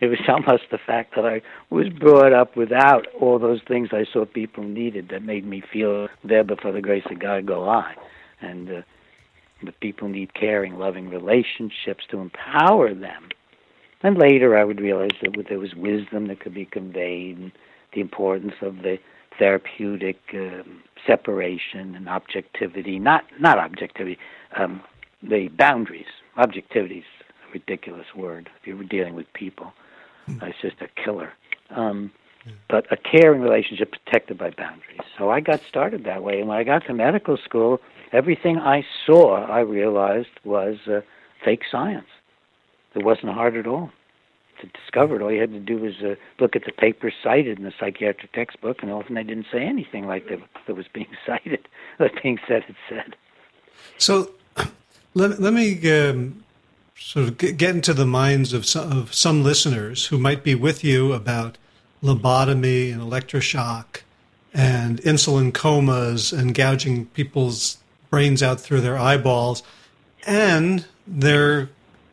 [0.00, 4.04] It was almost the fact that I was brought up without all those things I
[4.12, 7.94] saw people needed that made me feel there before the grace of God go I.
[8.40, 8.82] And uh,
[9.62, 13.28] but people need caring, loving relationships to empower them.
[14.02, 17.52] And later I would realize that there was wisdom that could be conveyed and
[17.94, 18.98] the importance of the
[19.38, 24.18] therapeutic um, separation and objectivity, not, not objectivity,
[24.56, 24.82] um,
[25.22, 26.06] the boundaries.
[26.36, 27.04] Objectivity is
[27.48, 29.72] a ridiculous word if you're dealing with people.
[30.28, 30.42] Mm.
[30.42, 31.32] it's just a killer.
[31.70, 32.12] Um,
[32.68, 35.00] but a caring relationship protected by boundaries.
[35.16, 36.40] So I got started that way.
[36.40, 37.80] And when I got to medical school,
[38.12, 41.02] everything I saw, I realized, was uh,
[41.44, 42.08] fake science.
[42.94, 43.90] It wasn't hard at all
[44.62, 45.22] to discover it.
[45.22, 48.32] All you had to do was uh, look at the papers cited in the psychiatric
[48.32, 52.38] textbook, and often they didn't say anything like that, that was being cited, that being
[52.48, 53.16] said, it said.
[53.98, 54.30] So
[55.14, 56.44] let, let me um,
[56.96, 60.82] sort of get into the minds of some, of some listeners who might be with
[60.82, 61.58] you about
[62.02, 64.02] lobotomy and electroshock
[64.54, 67.78] and insulin comas and gouging people's
[68.10, 69.62] brains out through their eyeballs,
[70.26, 71.70] and they're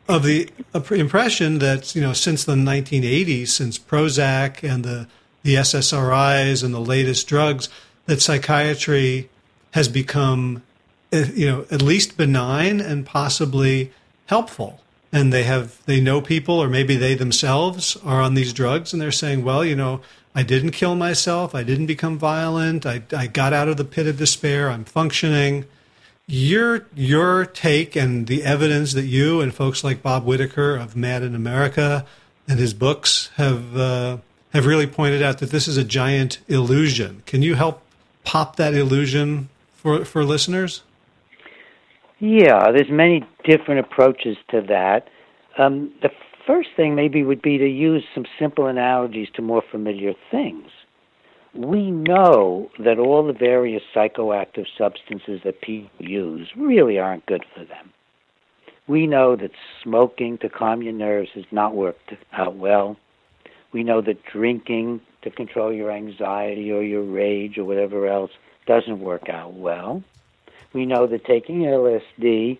[0.08, 0.48] of the
[0.90, 5.06] impression that you know since the 1980s, since Prozac and the
[5.42, 7.68] the SSRIs and the latest drugs,
[8.06, 9.30] that psychiatry
[9.72, 10.62] has become
[11.12, 13.92] eh, you know at least benign and possibly
[14.26, 14.80] helpful.
[15.12, 19.02] And they have they know people or maybe they themselves are on these drugs and
[19.02, 20.00] they're saying well you know
[20.36, 21.54] i didn't kill myself.
[21.54, 22.86] I didn't become violent.
[22.86, 24.70] I, I got out of the pit of despair.
[24.70, 25.66] I'm functioning
[26.30, 31.22] your your take and the evidence that you and folks like Bob Whitaker of Mad
[31.22, 32.06] in America
[32.48, 34.18] and his books have uh,
[34.52, 37.22] have really pointed out that this is a giant illusion.
[37.26, 37.82] Can you help
[38.24, 40.82] pop that illusion for for listeners?
[42.20, 45.08] Yeah, there's many different approaches to that.
[45.58, 46.10] Um, the
[46.46, 50.68] first thing maybe would be to use some simple analogies to more familiar things.
[51.54, 57.64] We know that all the various psychoactive substances that people use really aren't good for
[57.64, 57.92] them.
[58.86, 59.50] We know that
[59.82, 62.96] smoking to calm your nerves has not worked out well.
[63.72, 68.30] We know that drinking to control your anxiety or your rage or whatever else
[68.66, 70.02] doesn't work out well.
[70.72, 72.58] We know that taking LSD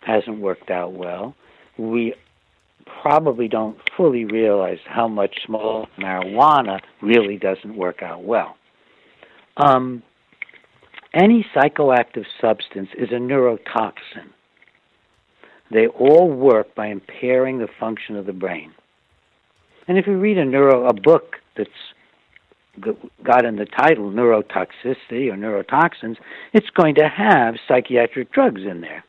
[0.00, 1.34] hasn't worked out well.
[1.78, 2.14] We
[3.02, 8.56] probably don't fully realize how much small marijuana really doesn't work out well.
[9.56, 10.02] Um,
[11.14, 14.30] any psychoactive substance is a neurotoxin.
[15.70, 18.72] They all work by impairing the function of the brain.
[19.88, 21.70] And if you read a neuro a book that's
[23.24, 26.16] got in the title neurotoxicity or neurotoxins,
[26.52, 29.04] it's going to have psychiatric drugs in there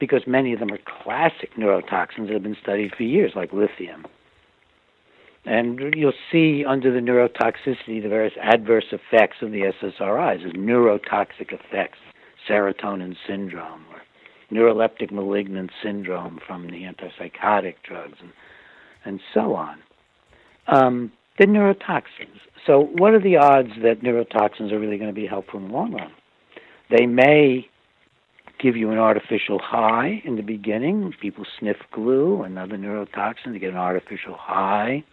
[0.00, 4.06] because many of them are classic neurotoxins that have been studied for years, like lithium.
[5.44, 11.52] And you'll see under the neurotoxicity the various adverse effects of the SSRIs, as neurotoxic
[11.52, 11.98] effects,
[12.48, 14.02] serotonin syndrome, or
[14.52, 18.32] neuroleptic malignant syndrome from the antipsychotic drugs, and,
[19.04, 19.78] and so on.
[20.66, 22.40] Um, the neurotoxins.
[22.66, 25.72] So, what are the odds that neurotoxins are really going to be helpful in the
[25.72, 26.12] long run?
[26.90, 27.66] They may
[28.60, 31.12] give you an artificial high in the beginning.
[31.20, 35.04] People sniff glue, another neurotoxin, to get an artificial high.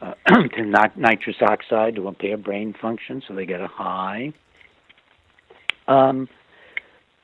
[0.00, 0.14] Uh,
[0.56, 4.32] to not nitrous oxide to impair brain function, so they get a high.
[5.88, 6.28] Um,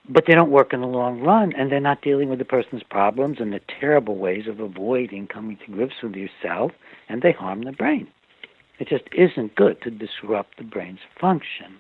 [0.08, 2.82] but they don't work in the long run, and they're not dealing with the person's
[2.82, 6.72] problems and the terrible ways of avoiding coming to grips with yourself,
[7.08, 8.08] and they harm the brain.
[8.80, 11.78] It just isn't good to disrupt the brain's function.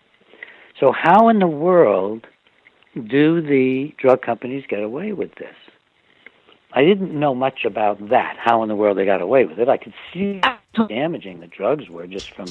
[0.78, 2.26] So, how in the world
[2.94, 5.54] do the drug companies get away with this?
[6.72, 9.68] I didn't know much about that, how in the world they got away with it.
[9.68, 12.46] I could see how damaging the drugs were just from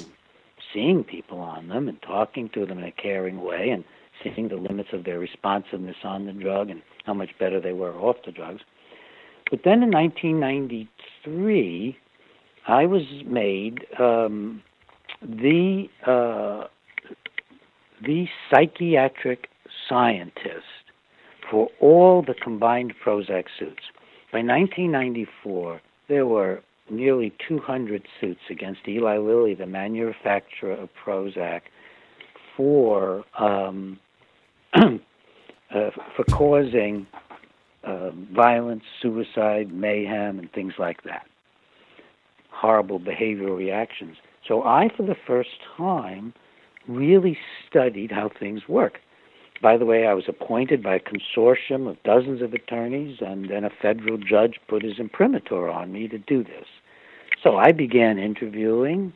[0.73, 3.83] seeing people on them and talking to them in a caring way and
[4.23, 7.93] seeing the limits of their responsiveness on the drug and how much better they were
[7.93, 8.61] off the drugs.
[9.51, 11.97] But then in 1993,
[12.67, 14.63] I was made um,
[15.21, 16.67] the uh,
[18.01, 19.49] the psychiatric
[19.89, 20.65] scientist
[21.49, 23.83] for all the combined Prozac suits.
[24.31, 31.61] By 1994, there were nearly 200 suits against Eli Lilly, the manufacturer of Prozac,
[32.55, 33.99] for um,
[34.73, 34.89] uh,
[35.69, 37.07] for causing
[37.83, 41.25] uh, violence, suicide, mayhem, and things like that.
[42.49, 44.17] Horrible behavioral reactions.
[44.47, 46.33] So I, for the first time,
[46.87, 47.37] really
[47.69, 48.99] studied how things work.
[49.63, 53.63] By the way, I was appointed by a consortium of dozens of attorneys, and then
[53.63, 56.65] a federal judge put his imprimatur on me to do this.
[57.41, 59.13] So I began interviewing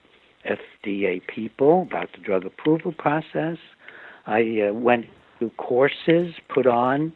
[0.50, 3.58] FDA people about the drug approval process.
[4.26, 5.08] I uh, went
[5.38, 7.12] through courses put on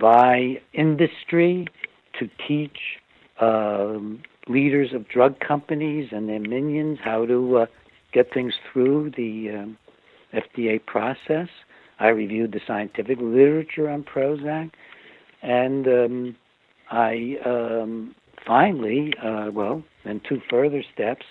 [0.00, 1.68] by industry
[2.18, 2.98] to teach
[3.40, 7.66] um, leaders of drug companies and their minions how to uh,
[8.12, 9.78] get things through the um,
[10.34, 11.48] FDA process.
[12.02, 14.72] I reviewed the scientific literature on Prozac,
[15.40, 16.36] and um,
[16.90, 21.24] I um, finally, uh, well, then two further steps.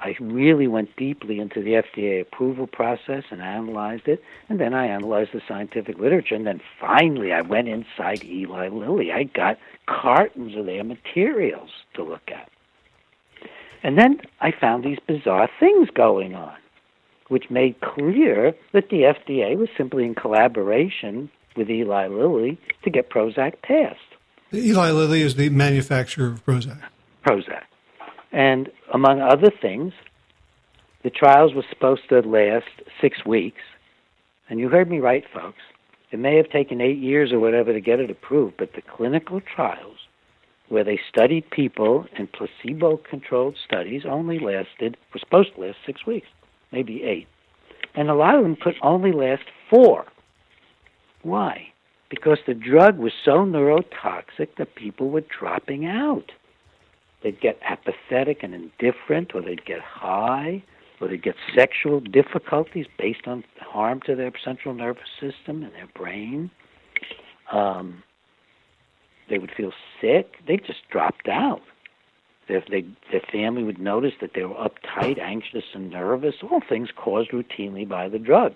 [0.00, 4.86] I really went deeply into the FDA approval process and analyzed it, and then I
[4.88, 9.10] analyzed the scientific literature, and then finally I went inside Eli Lilly.
[9.10, 12.50] I got cartons of their materials to look at.
[13.82, 16.56] And then I found these bizarre things going on
[17.28, 23.10] which made clear that the FDA was simply in collaboration with Eli Lilly to get
[23.10, 23.98] Prozac passed.
[24.52, 26.80] Eli Lilly is the manufacturer of Prozac.
[27.26, 27.64] Prozac.
[28.32, 29.92] And among other things,
[31.02, 32.66] the trials were supposed to last
[33.00, 33.60] six weeks.
[34.48, 35.60] And you heard me right, folks.
[36.10, 39.42] It may have taken eight years or whatever to get it approved, but the clinical
[39.42, 39.96] trials
[40.68, 46.06] where they studied people in placebo controlled studies only lasted, were supposed to last six
[46.06, 46.26] weeks
[46.72, 47.26] maybe eight.
[47.94, 50.04] And a lot of them could only last four.
[51.22, 51.68] Why?
[52.10, 56.32] Because the drug was so neurotoxic that people were dropping out.
[57.22, 60.62] They'd get apathetic and indifferent, or they'd get high,
[61.00, 65.88] or they'd get sexual difficulties based on harm to their central nervous system and their
[65.94, 66.50] brain.
[67.52, 68.02] Um,
[69.28, 70.34] they would feel sick.
[70.46, 71.60] They just dropped out.
[72.48, 76.88] If they, their family would notice that they were uptight, anxious, and nervous, all things
[76.96, 78.54] caused routinely by the drug.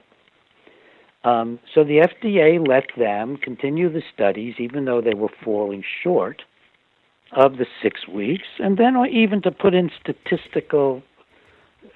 [1.25, 6.43] Um, so the FDA let them continue the studies, even though they were falling short
[7.33, 11.03] of the six weeks, and then even to put in statistical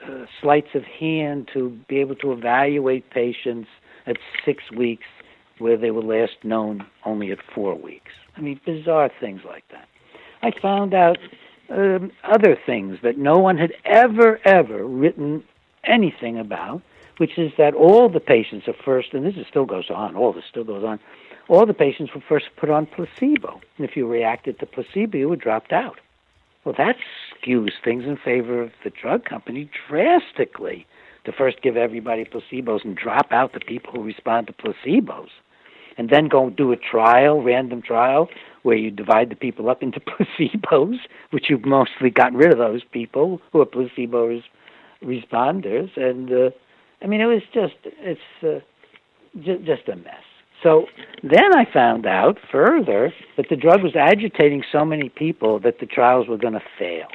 [0.07, 3.69] uh, sleights of hand to be able to evaluate patients
[4.07, 5.07] at six weeks
[5.59, 8.13] where they were last known only at four weeks.
[8.37, 9.89] I mean, bizarre things like that.
[10.43, 11.19] I found out
[11.71, 15.43] um, other things that no one had ever, ever written
[15.85, 16.83] anything about,
[17.19, 20.45] which is that all the patients are first, and this still goes on, all this
[20.49, 20.99] still goes on,
[21.49, 23.61] all the patients were first put on placebo.
[23.79, 25.99] And if you reacted to placebo, you were dropped out.
[26.65, 26.97] Well, that
[27.31, 30.87] skews things in favor of the drug company drastically
[31.25, 35.29] to first give everybody placebos and drop out the people who respond to placebos.
[35.99, 38.29] And then go do a trial, random trial,
[38.63, 40.01] where you divide the people up into
[40.39, 40.99] placebos,
[41.31, 44.41] which you've mostly gotten rid of those people who are placebo
[45.03, 45.97] responders.
[45.97, 46.51] And uh,
[47.03, 48.61] I mean, it was just it's uh,
[49.43, 50.25] j- just a mess.
[50.63, 50.87] So
[51.23, 55.87] then I found out further that the drug was agitating so many people that the
[55.87, 57.09] trials were going to fail.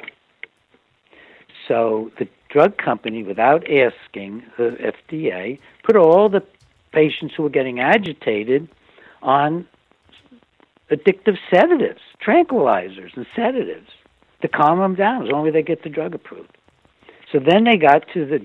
[1.68, 4.76] So the drug company, without asking the
[5.10, 6.42] FDA, put all the
[6.92, 8.68] patients who were getting agitated
[9.22, 9.66] on
[10.90, 13.88] addictive sedatives, tranquilizers, and sedatives
[14.42, 16.56] to calm them down as long as they get the drug approved.
[17.30, 18.40] So then they got to the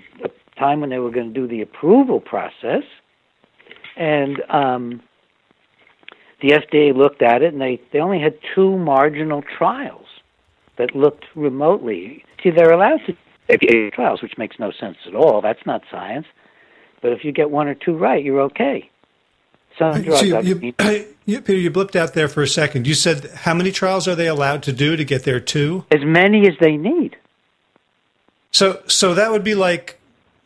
[0.58, 2.84] time when they were going to do the approval process,
[3.98, 5.02] and um,
[6.42, 10.06] the FDA looked at it, and they, they only had two marginal trials
[10.78, 12.24] that looked remotely.
[12.42, 15.42] See, they're allowed to do trials, which makes no sense at all.
[15.42, 16.28] That's not science.
[17.02, 18.90] But if you get one or two right, you're okay.
[19.78, 20.20] Some drugs.
[20.20, 20.74] So you, you,
[21.26, 22.88] you, Peter, you blipped out there for a second.
[22.88, 25.86] You said how many trials are they allowed to do to get there two?
[25.92, 27.16] As many as they need.
[28.52, 30.00] So, so that would be like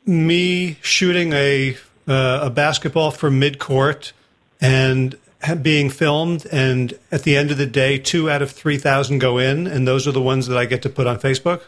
[0.05, 1.77] me shooting a
[2.07, 4.11] uh, a basketball from mid court
[4.59, 5.17] and
[5.61, 9.37] being filmed, and at the end of the day, two out of three thousand go
[9.37, 11.61] in, and those are the ones that I get to put on Facebook.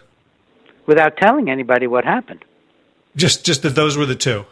[0.85, 2.43] Without telling anybody what happened.
[3.15, 4.45] Just, just that those were the two.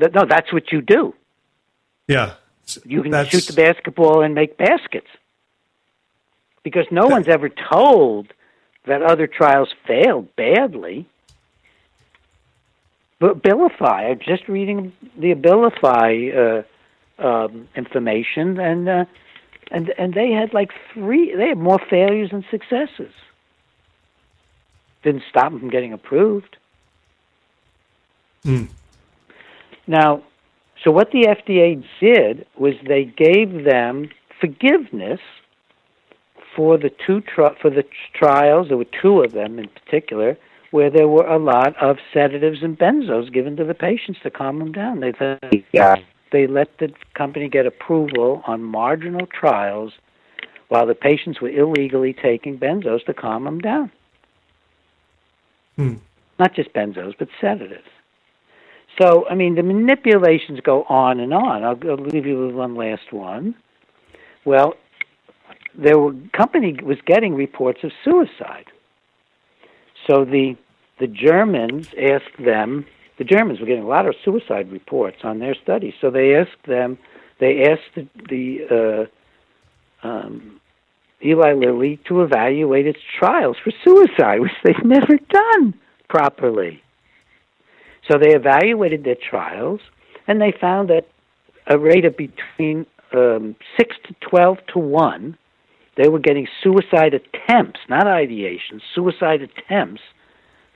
[0.00, 1.14] No, that's what you do.
[2.06, 2.34] Yeah,
[2.84, 5.08] you can shoot the basketball and make baskets.
[6.62, 8.32] Because no that, one's ever told
[8.86, 11.06] that other trials failed badly.
[13.20, 16.64] But Abilify, I'm just reading the Abilify
[17.20, 19.04] uh, um, information, and uh,
[19.70, 21.34] and and they had like three.
[21.34, 23.12] They had more failures than successes.
[25.02, 26.56] Didn't stop them from getting approved.
[28.48, 28.68] Mm.
[29.86, 30.22] Now,
[30.82, 34.08] so what the FDA did was they gave them
[34.40, 35.20] forgiveness
[36.56, 37.84] for the two tri- for the
[38.14, 38.68] trials.
[38.68, 40.36] There were two of them in particular
[40.70, 44.58] where there were a lot of sedatives and benzos given to the patients to calm
[44.58, 45.00] them down.
[45.00, 45.12] They
[45.72, 45.96] yeah.
[46.32, 49.92] they let the company get approval on marginal trials
[50.68, 53.90] while the patients were illegally taking benzos to calm them down.
[55.76, 55.94] Hmm.
[56.38, 57.88] Not just benzos, but sedatives.
[59.00, 61.62] So, I mean, the manipulations go on and on.
[61.62, 63.54] I'll, I'll leave you with one last one.
[64.44, 64.74] Well,
[65.76, 68.66] the company was getting reports of suicide.
[70.08, 70.56] So the
[70.98, 72.84] the Germans asked them.
[73.18, 75.94] The Germans were getting a lot of suicide reports on their studies.
[76.00, 76.98] So they asked them.
[77.40, 79.08] They asked the, the
[80.02, 80.60] uh, um,
[81.24, 85.74] Eli Lilly to evaluate its trials for suicide, which they've never done
[86.08, 86.82] properly.
[88.10, 89.80] So they evaluated their trials,
[90.26, 91.06] and they found that
[91.66, 95.36] a rate of between um, six to twelve to one,
[95.96, 100.00] they were getting suicide attempts, not ideation, suicide attempts,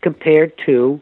[0.03, 1.01] compared to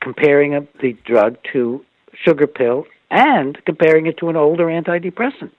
[0.00, 1.84] comparing a, the drug to
[2.24, 5.50] sugar pill and comparing it to an older antidepressant.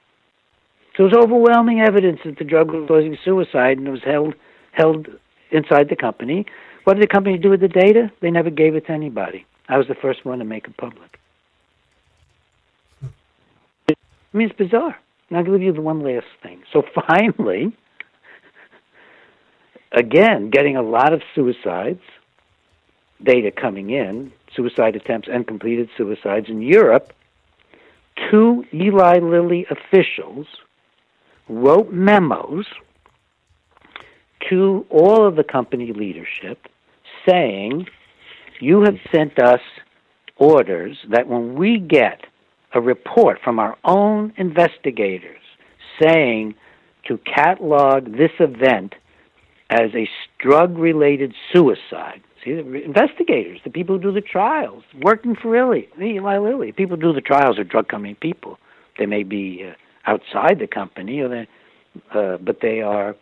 [0.95, 4.35] So it was overwhelming evidence that the drug was causing suicide, and it was held
[4.71, 5.07] held
[5.51, 6.45] inside the company.
[6.83, 8.11] What did the company do with the data?
[8.21, 9.45] They never gave it to anybody.
[9.69, 11.19] I was the first one to make it public.
[13.01, 14.97] I mean, it's bizarre.
[15.29, 16.63] And I'll give you the one last thing.
[16.71, 17.75] So finally,
[19.91, 22.01] again, getting a lot of suicides,
[23.23, 27.13] data coming in, suicide attempts and completed suicides in Europe,
[28.29, 30.47] two Eli Lilly officials
[31.49, 32.65] wrote memos
[34.49, 36.67] to all of the company leadership
[37.27, 37.87] saying
[38.63, 39.59] you have sent us
[40.37, 42.21] orders that when we get
[42.73, 45.41] a report from our own investigators
[46.01, 46.55] saying
[47.07, 48.95] to catalog this event
[49.69, 50.07] as a
[50.39, 52.21] drug related suicide.
[52.43, 56.97] See, the investigators, the people who do the trials, working for Lilly, Eli Lilly, people
[56.97, 58.57] who do the trials are drug company people.
[58.97, 59.73] They may be uh,
[60.09, 61.47] outside the company, or they,
[62.13, 63.15] uh, but they are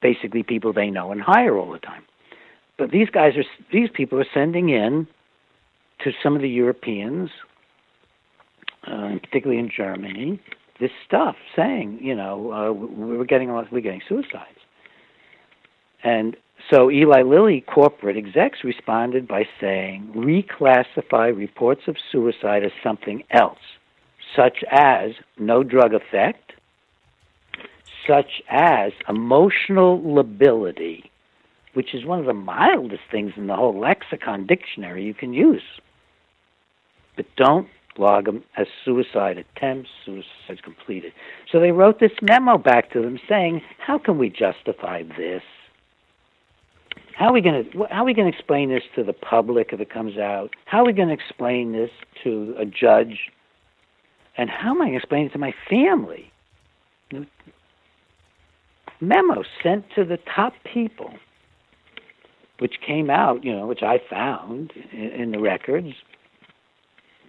[0.00, 2.02] basically people they know and hire all the time.
[2.78, 5.06] But these guys are these people are sending in
[6.04, 7.30] to some of the Europeans,
[8.86, 10.40] uh, particularly in Germany,
[10.80, 14.60] this stuff saying, you know, uh, we're getting we're getting suicides.
[16.04, 16.36] And
[16.70, 23.58] so Eli Lilly corporate execs responded by saying, reclassify reports of suicide as something else,
[24.36, 26.52] such as no drug effect,
[28.06, 31.10] such as emotional lability,
[31.78, 35.62] which is one of the mildest things in the whole lexicon dictionary you can use.
[37.14, 41.12] But don't log them as suicide attempts, suicides completed.
[41.52, 45.42] So they wrote this memo back to them saying, how can we justify this?
[47.14, 49.68] How are we going to how are we going to explain this to the public
[49.72, 50.50] if it comes out?
[50.64, 51.90] How are we going to explain this
[52.24, 53.30] to a judge?
[54.36, 56.32] And how am I going to explain it to my family?
[59.00, 61.12] Memo sent to the top people,
[62.58, 65.94] which came out, you know, which I found in, in the records.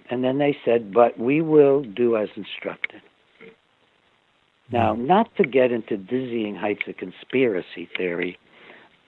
[0.09, 3.01] And then they said, but we will do as instructed.
[4.71, 8.37] Now, not to get into dizzying heights of conspiracy theory,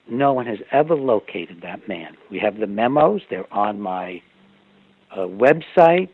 [0.08, 2.16] no one has ever located that man.
[2.30, 4.20] We have the memos, they're on my
[5.12, 6.10] uh, website.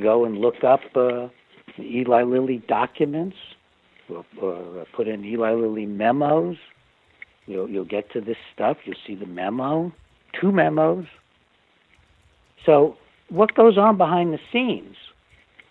[0.00, 1.28] Go and look up uh,
[1.78, 3.36] Eli Lilly documents
[4.08, 6.56] or, or put in Eli Lilly memos.
[7.46, 8.78] You'll, you'll get to this stuff.
[8.84, 9.92] You'll see the memo,
[10.40, 11.06] two memos.
[12.64, 12.96] So,
[13.28, 14.96] what goes on behind the scenes?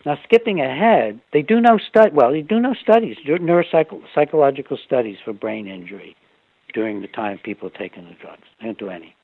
[0.05, 2.11] Now, skipping ahead, they do no study.
[2.13, 6.15] Well, they do no studies, neuropsychological studies for brain injury
[6.74, 8.43] during the time people are taking the drugs.
[8.59, 9.15] They don't do any.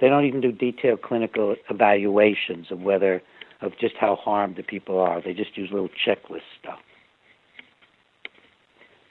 [0.00, 3.22] They don't even do detailed clinical evaluations of whether
[3.60, 5.22] of just how harmed the people are.
[5.22, 6.80] They just use little checklist stuff.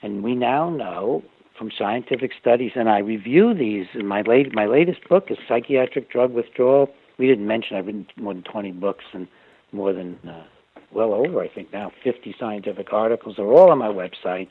[0.01, 1.23] And we now know
[1.57, 6.09] from scientific studies, and I review these in my late my latest book is psychiatric
[6.11, 6.89] drug withdrawal.
[7.17, 9.27] We didn't mention I've written more than 20 books and
[9.71, 10.43] more than uh,
[10.91, 13.35] well over I think now 50 scientific articles.
[13.37, 14.49] They're all on my websites.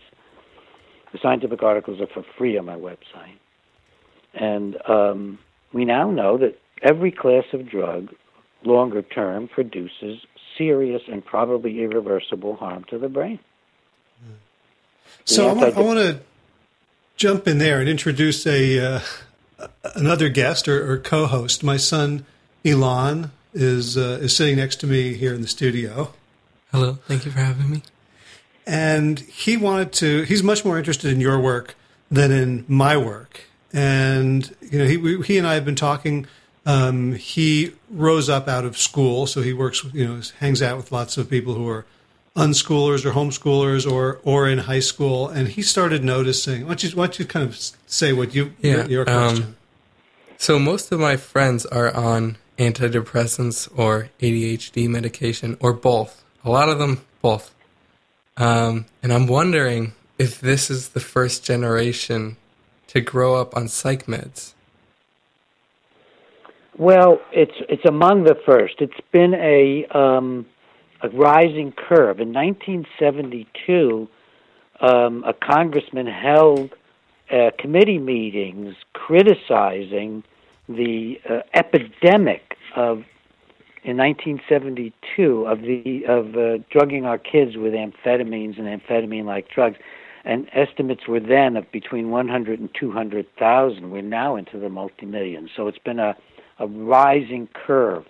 [1.12, 3.38] The scientific articles are for free on my website.
[4.34, 5.40] And um,
[5.74, 8.11] we now know that every class of drug,
[8.64, 10.20] longer term, produces
[10.57, 13.40] serious and probably irreversible harm to the brain.
[15.24, 16.20] So I want, I want, to
[17.16, 19.00] jump in there and introduce a uh,
[19.94, 21.62] another guest or, or, co-host.
[21.62, 22.24] My son
[22.64, 26.12] Elon is uh, is sitting next to me here in the studio.
[26.72, 27.82] Hello, thank you for having me
[28.70, 30.22] and he wanted to.
[30.22, 31.74] He's much more interested in your work
[32.08, 33.42] than in my work,
[33.72, 36.26] and you know, he he and I have been talking.
[36.66, 40.92] Um, he rose up out of school, so he works, you know, hangs out with
[40.92, 41.84] lots of people who are
[42.36, 46.62] unschoolers or homeschoolers or or in high school, and he started noticing.
[46.62, 49.42] Why don't you, why don't you kind of say what you yeah, your, your question?
[49.44, 49.56] Um,
[50.38, 56.24] so most of my friends are on antidepressants or ADHD medication or both.
[56.44, 57.54] A lot of them both.
[58.36, 62.36] Um, and I'm wondering if this is the first generation
[62.88, 64.54] to grow up on psych meds.
[66.76, 68.76] Well, it's it's among the first.
[68.78, 70.46] It's been a um,
[71.03, 72.20] a rising curve.
[72.20, 74.09] In 1972,
[74.80, 76.74] um, a congressman held
[77.30, 80.22] uh, committee meetings criticizing
[80.68, 83.05] the uh, epidemic of
[83.82, 89.78] in 1972 of the of uh, drugging our kids with amphetamines and amphetamine-like drugs,
[90.24, 93.90] and estimates were then of between 100 and 200,000.
[93.90, 95.51] We're now into the multi-millions.
[95.57, 96.14] So it's been a
[96.61, 98.05] a rising curve,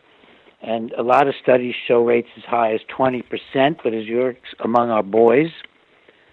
[0.63, 3.81] and a lot of studies show rates as high as 20 percent.
[3.83, 5.51] But as you're among our boys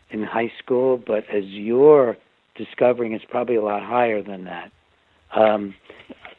[0.09, 2.17] in high school, but as you're
[2.55, 4.71] discovering, it's probably a lot higher than that.
[5.35, 5.75] Um,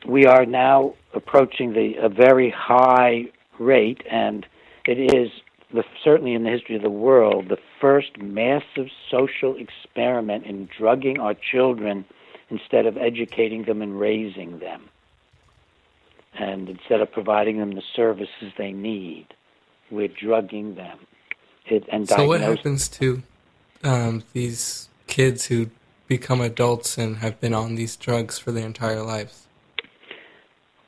[0.07, 3.25] we are now approaching the a very high
[3.59, 4.47] rate, and
[4.87, 5.31] it is
[5.73, 11.19] the, certainly in the history of the world the first massive social experiment in drugging
[11.19, 12.05] our children
[12.51, 14.89] instead of educating them and raising them,
[16.39, 19.27] and instead of providing them the services they need,
[19.91, 20.99] we're drugging them.
[21.67, 23.23] It, and so, what happens to
[23.85, 25.71] um, these kids who
[26.07, 29.47] become adults and have been on these drugs for their entire lives?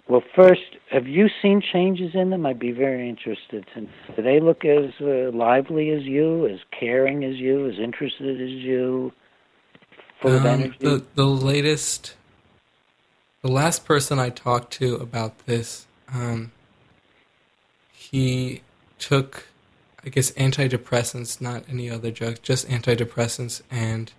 [0.09, 2.45] Well, first, have you seen changes in them?
[2.45, 3.65] I'd be very interested.
[3.77, 8.41] In, do they look as uh, lively as you, as caring as you, as interested
[8.41, 9.13] as you?
[10.21, 10.77] Full um, of energy.
[10.81, 12.17] The the latest,
[13.43, 16.53] the last person I talked to about this, um,
[17.93, 18.63] he
[18.99, 19.47] took,
[20.05, 24.13] I guess, antidepressants, not any other drugs, just antidepressants, and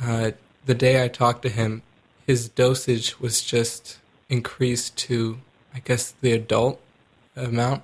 [0.00, 0.32] uh,
[0.66, 1.82] the day I talked to him,
[2.26, 5.38] his dosage was just increased to
[5.74, 6.80] I guess the adult
[7.36, 7.82] amount,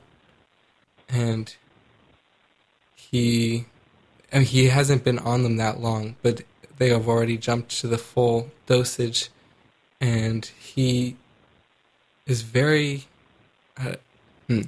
[1.08, 1.54] and
[2.94, 3.66] he
[4.32, 6.42] he hasn't been on them that long, but
[6.78, 9.30] they have already jumped to the full dosage,
[10.04, 11.16] and he
[12.26, 13.06] is very.
[13.76, 13.94] Uh,
[14.46, 14.62] hmm.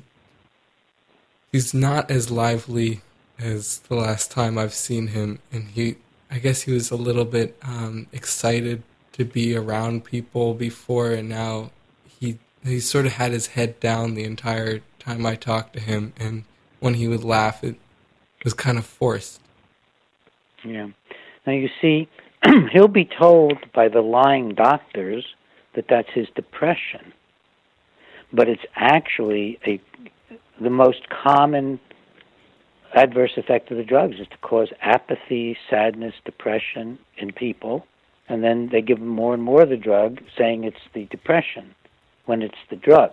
[1.53, 3.03] He's not as lively
[3.39, 5.97] as the last time I've seen him, and he.
[6.31, 8.83] I guess he was a little bit um, excited
[9.13, 11.71] to be around people before, and now
[12.19, 16.15] he he sort of had his head down the entire time I talked to him,
[16.19, 16.45] and
[16.81, 17.77] when he would laugh, it
[18.43, 19.41] was kind of forced.
[20.65, 20.89] Yeah.
[21.47, 22.09] Now you see,
[22.73, 25.27] he'll be told by the lying doctors
[25.75, 27.13] that that's his depression,
[28.33, 29.81] but it's actually a
[30.61, 31.79] the most common
[32.95, 37.87] adverse effect of the drugs is to cause apathy, sadness, depression in people,
[38.29, 41.75] and then they give them more and more of the drug, saying it's the depression
[42.25, 43.13] when it's the drug.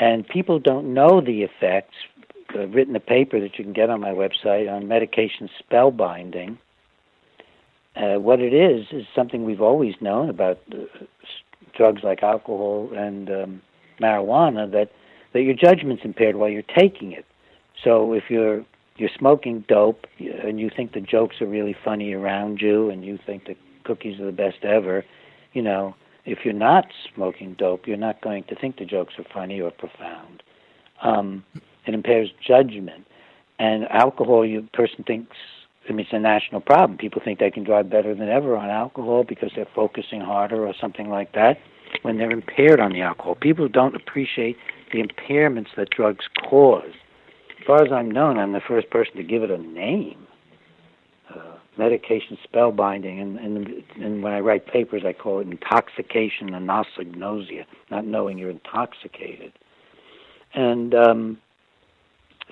[0.00, 1.94] And people don't know the effects.
[2.50, 6.58] I've written a paper that you can get on my website on medication spellbinding.
[7.96, 10.84] Uh, what it is is something we've always known about uh,
[11.76, 13.62] drugs like alcohol and um,
[14.00, 14.90] marijuana that
[15.32, 17.24] that your judgment's impaired while you're taking it.
[17.82, 18.64] So if you're
[18.96, 23.18] you're smoking dope and you think the jokes are really funny around you and you
[23.26, 25.04] think the cookies are the best ever,
[25.52, 29.24] you know, if you're not smoking dope, you're not going to think the jokes are
[29.32, 30.42] funny or profound.
[31.02, 31.44] Um,
[31.86, 33.06] it impairs judgment.
[33.58, 35.36] And alcohol, you person thinks.
[35.88, 36.98] I mean, it's a national problem.
[36.98, 40.74] People think they can drive better than ever on alcohol because they're focusing harder or
[40.80, 41.58] something like that.
[42.02, 44.56] When they're impaired on the alcohol, people don't appreciate
[44.92, 46.92] the impairments that drugs cause.
[47.60, 50.24] As far as I'm known, I'm the first person to give it a name
[51.76, 58.06] medication spellbinding, and, and and when I write papers, I call it intoxication anosognosia, not
[58.06, 59.52] knowing you're intoxicated,
[60.54, 61.38] and um,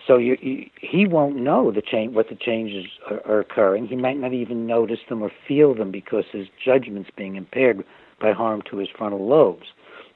[0.07, 3.87] so you, you, he won't know the change, what the changes are, are occurring.
[3.87, 7.85] He might not even notice them or feel them because his judgment's being impaired
[8.21, 9.67] by harm to his frontal lobes.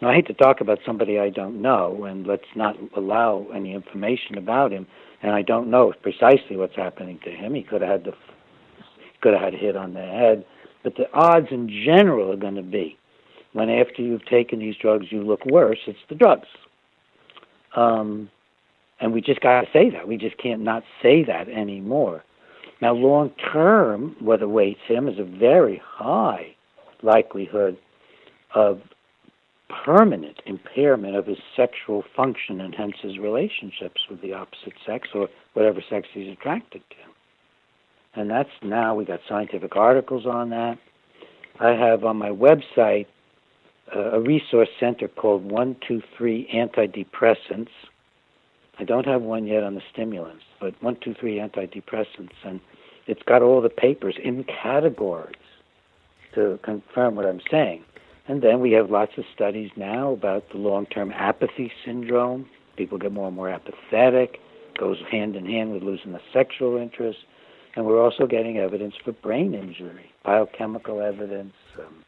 [0.01, 3.75] Now, I hate to talk about somebody I don't know, and let's not allow any
[3.75, 4.87] information about him.
[5.23, 7.55] And I don't know precisely what's happening to him.
[7.55, 8.13] He could have had the
[9.23, 10.45] could have had a hit on the head.
[10.85, 12.99] But the odds in general are going to be
[13.55, 16.47] when after you've taken these drugs you look worse, it's the drugs.
[17.75, 18.31] Um,
[19.01, 20.09] and we just got to say that.
[20.09, 22.25] We just can't not say that anymore.
[22.81, 26.55] Now, long term, what awaits him is a very high
[27.03, 27.79] likelihood
[28.55, 28.81] of
[29.85, 35.29] permanent impairment of his sexual function and hence his relationships with the opposite sex or
[35.55, 36.97] whatever sex he's attracted to
[38.17, 40.79] and that's now we got scientific articles on that.
[41.61, 43.07] I have on my website
[43.95, 47.69] uh, a resource center called 123 Antidepressants.
[48.79, 52.61] I don't have one yet on the stimulants, but 123 Antidepressants, and
[53.07, 55.35] it's got all the papers in categories
[56.35, 57.85] to confirm what I'm saying.
[58.29, 62.47] And then we have lots of studies now about the long term apathy syndrome.
[62.77, 64.41] People get more and more apathetic,
[64.79, 67.21] goes hand in hand with losing the sexual interest
[67.77, 72.03] and we're also getting evidence for brain injury, biochemical evidence, um,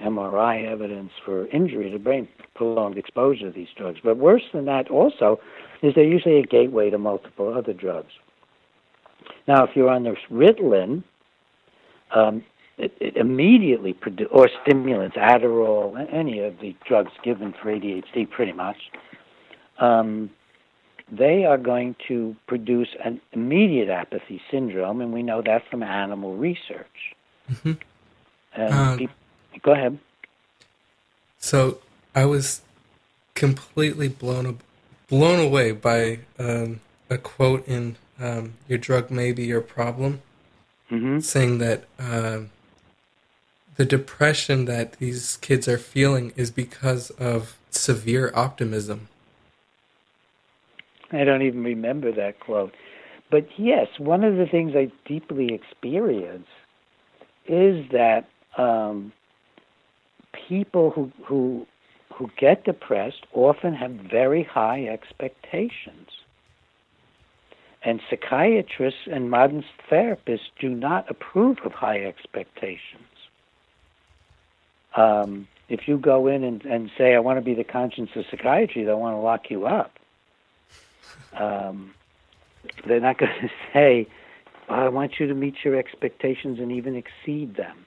[0.00, 4.00] MRI evidence for injury to brain, prolonged exposure to these drugs.
[4.02, 5.40] But worse than that, also,
[5.82, 8.12] is they're usually a gateway to multiple other drugs.
[9.46, 11.02] Now, if you're on the Ritalin,
[12.14, 12.44] um,
[12.78, 18.52] it, it immediately produce or stimulants, Adderall, any of the drugs given for ADHD, pretty
[18.52, 18.76] much.
[19.78, 20.30] Um,
[21.10, 26.36] they are going to produce an immediate apathy syndrome, and we know that from animal
[26.36, 27.14] research.
[27.50, 27.72] Mm-hmm.
[28.54, 29.14] And um, people,
[29.62, 29.98] go ahead.
[31.38, 31.78] So
[32.14, 32.62] I was
[33.34, 34.58] completely blown
[35.08, 36.80] blown away by um,
[37.10, 40.22] a quote in um, "Your drug may be your problem,"
[40.90, 41.20] mm-hmm.
[41.20, 42.40] saying that uh,
[43.76, 49.08] the depression that these kids are feeling is because of severe optimism.
[51.10, 52.74] I don't even remember that quote.
[53.30, 56.46] But yes, one of the things I deeply experience
[57.46, 59.12] is that um,
[60.48, 61.66] people who who
[62.12, 66.08] who get depressed often have very high expectations.
[67.84, 73.02] And psychiatrists and modern therapists do not approve of high expectations.
[74.94, 78.24] Um, if you go in and, and say, I want to be the conscience of
[78.30, 79.98] psychiatry, they'll want to lock you up.
[81.32, 81.94] Um,
[82.86, 84.06] they're not going to say,
[84.68, 87.86] I want you to meet your expectations and even exceed them.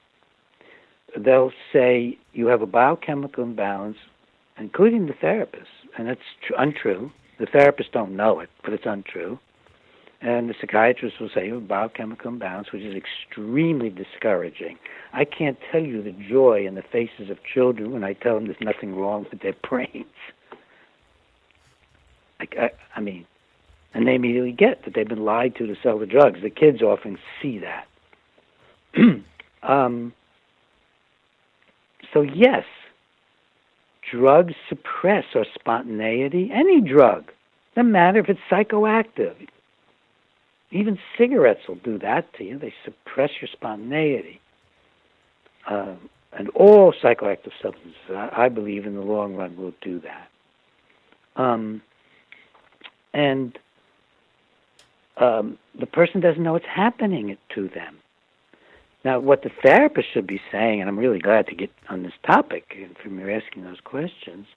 [1.18, 3.98] They'll say, you have a biochemical imbalance,
[4.58, 7.12] including the therapist, and that's tr- untrue.
[7.40, 9.40] The therapists don't know it, but it's untrue.
[10.22, 14.78] And the psychiatrist will say you have a biochemical imbalance, which is extremely discouraging.
[15.14, 18.46] I can't tell you the joy in the faces of children when I tell them
[18.46, 20.06] there's nothing wrong with their brains.
[22.40, 23.26] I, I, I mean,
[23.94, 26.42] and they immediately get that they've been lied to to sell the drugs.
[26.42, 27.88] The kids often see that.
[29.64, 30.14] um,
[32.16, 32.64] so yes,
[34.10, 36.50] drugs suppress our spontaneity.
[36.54, 37.30] Any drug,
[37.76, 39.36] doesn't matter if it's psychoactive.
[40.72, 42.58] Even cigarettes will do that to you.
[42.58, 44.40] They suppress your spontaneity.
[45.70, 45.96] Uh,
[46.32, 50.30] and all psychoactive substances, I, I, believe, in the long run, will do that.
[51.36, 51.82] Um,
[53.14, 53.58] and
[55.18, 57.98] um, the person doesn't know what's happening to them.
[59.06, 62.14] Now, what the therapist should be saying, and I'm really glad to get on this
[62.26, 64.48] topic and from you asking those questions,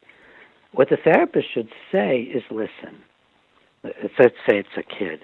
[0.72, 2.96] what the therapist should say is listen,
[3.84, 5.20] let's say it's a kid.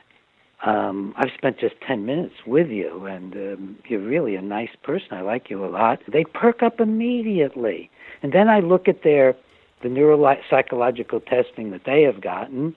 [0.66, 5.09] Um, I've spent just 10 minutes with you, and um, you're really a nice person.
[5.12, 6.01] I like you a lot.
[6.07, 7.91] They perk up immediately.
[8.22, 9.35] And then I look at their
[9.83, 12.75] the neuropsychological testing that they have gotten,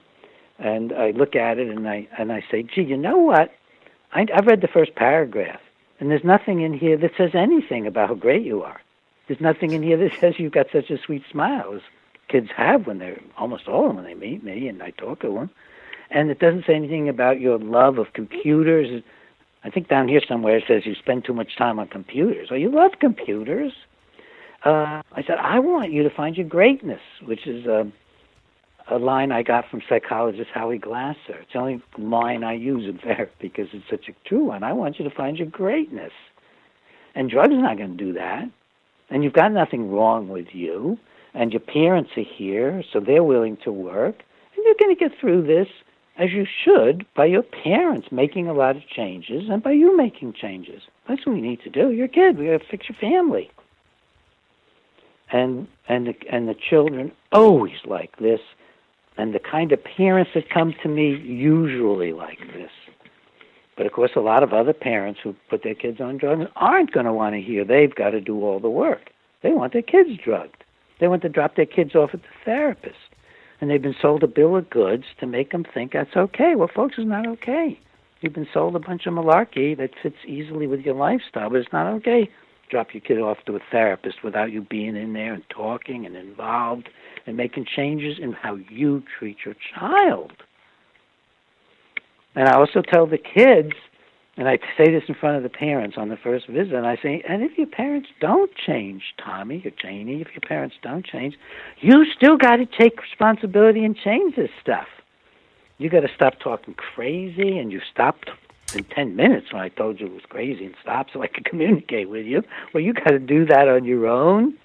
[0.60, 3.52] and I look at it and I and I say, "Gee, you know what?
[4.12, 5.62] I, I've read the first paragraph,
[6.00, 8.82] and there's nothing in here that says anything about how great you are.
[9.28, 11.82] There's nothing in here that says you've got such a sweet smile as
[12.28, 15.22] kids have when they're almost all of them when they meet me and I talk
[15.22, 15.50] to them,
[16.10, 19.04] and it doesn't say anything about your love of computers."
[19.64, 22.50] I think down here somewhere it says you spend too much time on computers.
[22.50, 23.74] Well, you love computers.
[24.64, 27.84] Uh, I said, I want you to find your greatness, which is uh,
[28.90, 31.40] a line I got from psychologist Howie Glasser.
[31.42, 34.64] It's the only line I use in therapy because it's such a true one.
[34.64, 36.14] I want you to find your greatness.
[37.16, 38.50] And drugs are not going to do that.
[39.10, 40.98] And you've got nothing wrong with you.
[41.34, 44.24] And your parents are here, so they're willing to work.
[44.56, 45.68] And you're going to get through this
[46.18, 50.34] as you should by your parents making a lot of changes and by you making
[50.34, 50.82] changes.
[51.08, 51.92] That's what we need to do.
[51.92, 52.38] You're a kid.
[52.38, 53.52] We got to fix your family.
[55.32, 58.40] And and the, and the children always like this
[59.18, 62.72] and the kind of parents that come to me usually like this.
[63.76, 66.92] But of course, a lot of other parents who put their kids on drugs aren't
[66.92, 69.12] going to want to hear they've got to do all the work.
[69.44, 70.64] They want their kids drugged.
[71.00, 72.96] They want to drop their kids off at the therapist.
[73.62, 76.56] And they've been sold a bill of goods to make them think that's okay.
[76.56, 77.80] Well, folks, it's not okay.
[78.22, 81.74] You've been sold a bunch of malarkey that fits easily with your lifestyle, but it's
[81.74, 82.30] not okay.
[82.70, 86.16] Drop your kid off to a therapist without you being in there and talking and
[86.16, 86.90] involved
[87.26, 90.34] and making changes in how you treat your child.
[92.36, 93.72] And I also tell the kids,
[94.36, 96.98] and I say this in front of the parents on the first visit, and I
[97.02, 101.36] say, and if your parents don't change, Tommy or Janie, if your parents don't change,
[101.80, 104.88] you still got to take responsibility and change this stuff.
[105.80, 108.30] You got to stop talking crazy, and you stopped
[108.78, 111.46] in 10 minutes when I told you it was crazy and stop so I could
[111.50, 112.44] communicate with you.
[112.74, 114.56] Well, you got to do that on your own.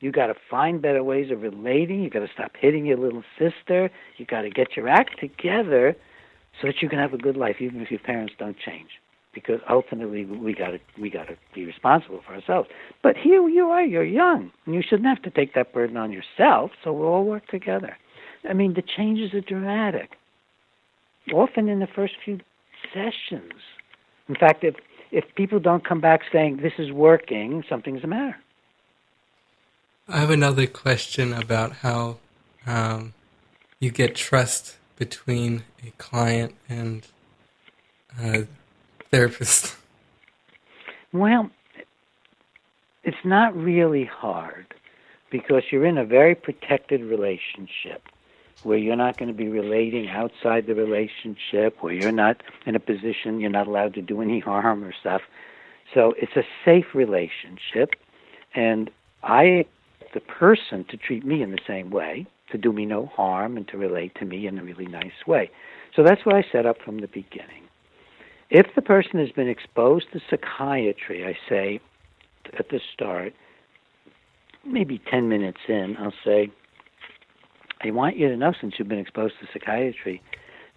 [0.00, 2.02] You got to find better ways of relating.
[2.02, 3.90] You got to stop hitting your little sister.
[4.16, 5.96] You got to get your act together
[6.60, 8.90] so that you can have a good life, even if your parents don't change.
[9.34, 12.68] Because ultimately, we got to we got to be responsible for ourselves.
[13.02, 16.12] But here you are, you're young, and you shouldn't have to take that burden on
[16.12, 16.70] yourself.
[16.82, 17.96] So we'll all work together.
[18.48, 20.12] I mean, the changes are dramatic.
[21.32, 22.40] Often in the first few
[22.92, 23.52] sessions.
[24.28, 24.76] In fact, if
[25.10, 28.36] if people don't come back saying this is working, something's the matter.
[30.06, 32.18] I have another question about how
[32.66, 33.14] um,
[33.80, 37.06] you get trust between a client and
[38.20, 38.46] a
[39.10, 39.76] therapist.
[41.12, 41.50] Well,
[43.04, 44.66] it's not really hard
[45.30, 48.02] because you're in a very protected relationship
[48.62, 52.80] where you're not going to be relating outside the relationship, where you're not in a
[52.80, 55.22] position you're not allowed to do any harm or stuff.
[55.94, 57.94] So it's a safe relationship,
[58.54, 58.90] and
[59.22, 59.64] I,
[60.12, 63.66] the person, to treat me in the same way, to do me no harm, and
[63.68, 65.50] to relate to me in a really nice way.
[65.94, 67.64] So that's what I set up from the beginning.
[68.50, 71.80] If the person has been exposed to psychiatry, I say
[72.58, 73.34] at the start,
[74.64, 76.50] maybe 10 minutes in, I'll say,
[77.82, 80.22] I want you to know, since you've been exposed to psychiatry,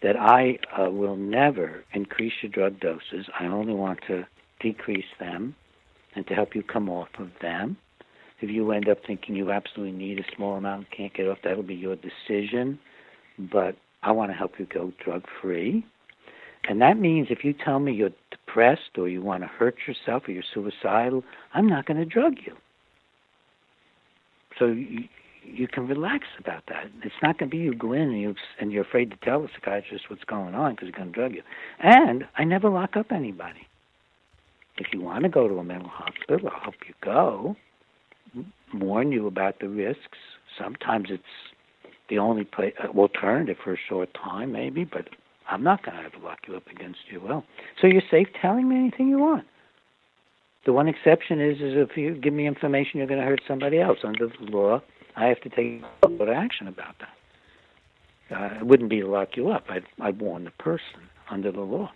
[0.03, 3.27] that I uh, will never increase your drug doses.
[3.39, 4.25] I only want to
[4.59, 5.55] decrease them
[6.15, 7.77] and to help you come off of them.
[8.41, 11.37] If you end up thinking you absolutely need a small amount and can't get off,
[11.43, 12.79] that'll be your decision.
[13.37, 15.85] But I want to help you go drug free.
[16.67, 20.23] And that means if you tell me you're depressed or you want to hurt yourself
[20.27, 21.23] or you're suicidal,
[21.53, 22.55] I'm not going to drug you.
[24.59, 24.75] So
[25.43, 26.85] you, can relax about that.
[27.03, 29.41] It's not going to be you go in and, you, and you're afraid to tell
[29.41, 31.41] the psychiatrist what's going on because he's going to drug you.
[31.79, 33.67] And I never lock up anybody.
[34.77, 37.55] If you want to go to a mental hospital, I'll help you go,
[38.73, 40.17] warn you about the risks.
[40.57, 41.23] Sometimes it's
[42.09, 45.07] the only play, uh, alternative for a short time, maybe, but
[45.49, 47.43] I'm not going to ever lock you up against your will.
[47.79, 49.45] So you're safe telling me anything you want.
[50.65, 53.79] The one exception is, is if you give me information you're going to hurt somebody
[53.79, 54.81] else under the law,
[55.15, 57.15] I have to take some action about that.
[58.31, 59.65] Uh, it wouldn't be to lock you up.
[59.69, 61.91] I'd, I'd warn the person under the law.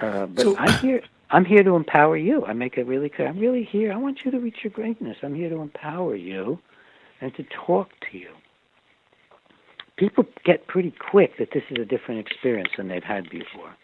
[0.00, 1.02] Uh, but so, I'm here.
[1.30, 2.44] I'm here to empower you.
[2.44, 3.28] I make it really clear.
[3.28, 3.92] I'm really here.
[3.92, 5.16] I want you to reach your greatness.
[5.22, 6.60] I'm here to empower you
[7.20, 8.30] and to talk to you.
[9.96, 13.74] People get pretty quick that this is a different experience than they've had before.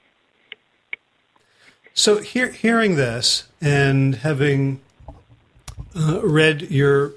[1.94, 4.80] So, hear, hearing this and having
[5.96, 7.12] uh, read your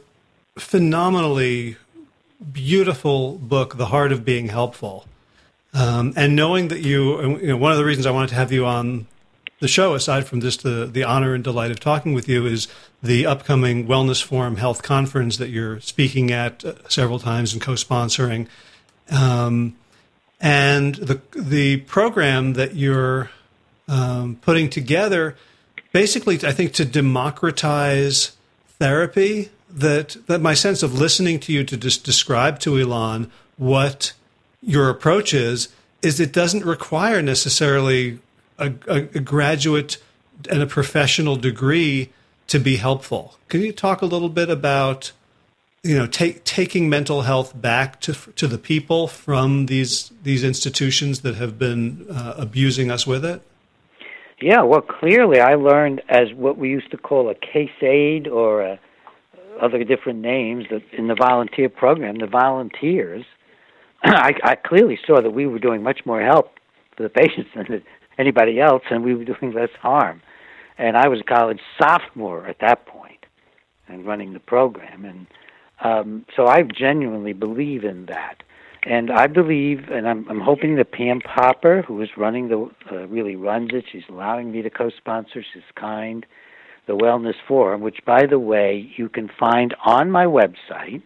[0.57, 1.77] phenomenally
[2.51, 5.05] beautiful book, The Heart of Being Helpful,
[5.73, 8.51] um, and knowing that you, you know, one of the reasons I wanted to have
[8.51, 9.07] you on
[9.59, 12.67] the show, aside from just the, the honor and delight of talking with you, is
[13.01, 17.73] the upcoming Wellness Forum Health Conference that you're speaking at uh, several times and co
[17.73, 18.47] sponsoring.
[19.09, 19.75] Um,
[20.41, 23.31] and the, the program that you're
[23.87, 25.35] um, putting together,
[25.93, 28.34] basically, I think, to democratize
[28.79, 29.49] therapy.
[29.69, 34.13] That, that my sense of listening to you to just describe to Ilan what
[34.61, 35.67] your approach is,
[36.01, 38.19] is it doesn't require necessarily
[38.57, 39.97] a, a, a graduate
[40.49, 42.09] and a professional degree
[42.47, 43.37] to be helpful.
[43.49, 45.11] Can you talk a little bit about
[45.83, 51.21] you know take, taking mental health back to to the people from these these institutions
[51.21, 53.41] that have been uh, abusing us with it?
[54.41, 58.61] Yeah, well, clearly I learned as what we used to call a case aid or
[58.61, 58.79] a,
[59.61, 63.23] other different names that in the volunteer program, the volunteers.
[64.03, 66.51] I, I clearly saw that we were doing much more help
[66.97, 67.81] for the patients than
[68.17, 70.21] anybody else, and we were doing less harm.
[70.77, 73.25] And I was a college sophomore at that point,
[73.87, 75.27] and running the program, and
[75.83, 78.43] um, so I genuinely believe in that.
[78.85, 83.07] And I believe, and I'm, I'm hoping that Pam Popper, who is running the, uh,
[83.07, 85.43] really runs it, she's allowing me to co-sponsor.
[85.53, 86.25] She's kind.
[86.87, 91.01] The Wellness Forum, which, by the way, you can find on my website.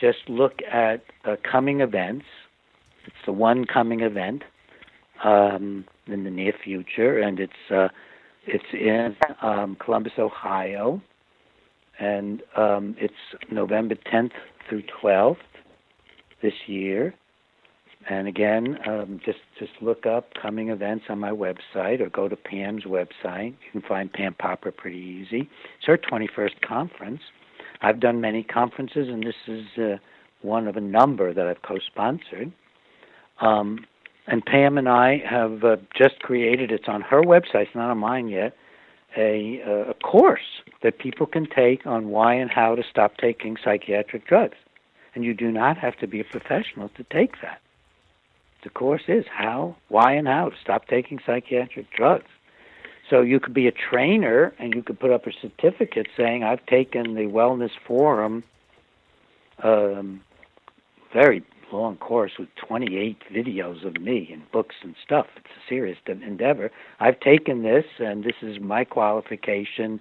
[0.00, 2.24] Just look at uh, coming events.
[3.04, 4.44] It's the one coming event.
[5.22, 7.88] Um, in the near future, and it's uh,
[8.46, 11.02] it's in um, Columbus, Ohio,
[11.98, 13.14] and um, it's
[13.50, 14.30] November 10th
[14.68, 15.36] through 12th
[16.42, 17.14] this year.
[18.08, 22.36] And again, um, just just look up coming events on my website or go to
[22.36, 23.54] Pam's website.
[23.64, 25.48] You can find Pam Popper pretty easy.
[25.78, 27.20] It's her 21st conference.
[27.82, 29.96] I've done many conferences, and this is uh,
[30.42, 32.52] one of a number that I've co-sponsored.
[33.40, 33.86] Um,
[34.26, 37.98] and Pam and I have uh, just created, it's on her website, it's not on
[37.98, 38.54] mine yet,
[39.16, 43.56] a, uh, a course that people can take on why and how to stop taking
[43.64, 44.56] psychiatric drugs.
[45.18, 47.60] And you do not have to be a professional to take that.
[48.62, 52.30] The course is how, why, and how to stop taking psychiatric drugs.
[53.10, 56.64] So you could be a trainer and you could put up a certificate saying, I've
[56.66, 58.44] taken the Wellness Forum
[59.64, 60.20] um,
[61.12, 61.42] very
[61.72, 65.26] long course with 28 videos of me and books and stuff.
[65.36, 66.70] It's a serious endeavor.
[67.00, 69.98] I've taken this, and this is my qualification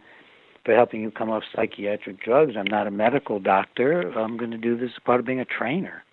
[0.68, 2.55] for helping you come off psychiatric drugs.
[2.57, 4.11] I'm not a medical doctor.
[4.20, 6.03] I'm going to do this as part of being a trainer.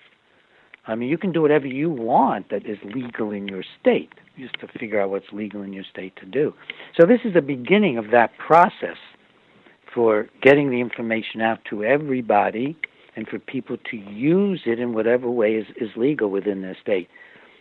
[0.86, 4.55] I mean, you can do whatever you want that is legal in your state, just
[4.61, 6.55] to figure out what's legal in your state to do.
[6.96, 8.96] So, this is the beginning of that process
[9.92, 12.76] for getting the information out to everybody
[13.16, 17.09] and for people to use it in whatever way is, is legal within their state.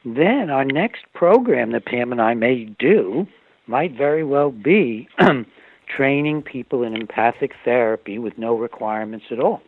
[0.06, 3.26] Then our next program that Pam and I may do
[3.66, 5.48] might very well be um,
[5.96, 9.62] training people in empathic therapy with no requirements at all.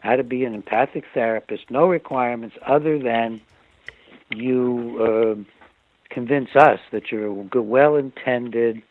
[0.00, 3.40] How to be an empathic therapist, no requirements other than
[4.30, 5.54] you uh,
[6.10, 8.82] convince us that you're a well intended,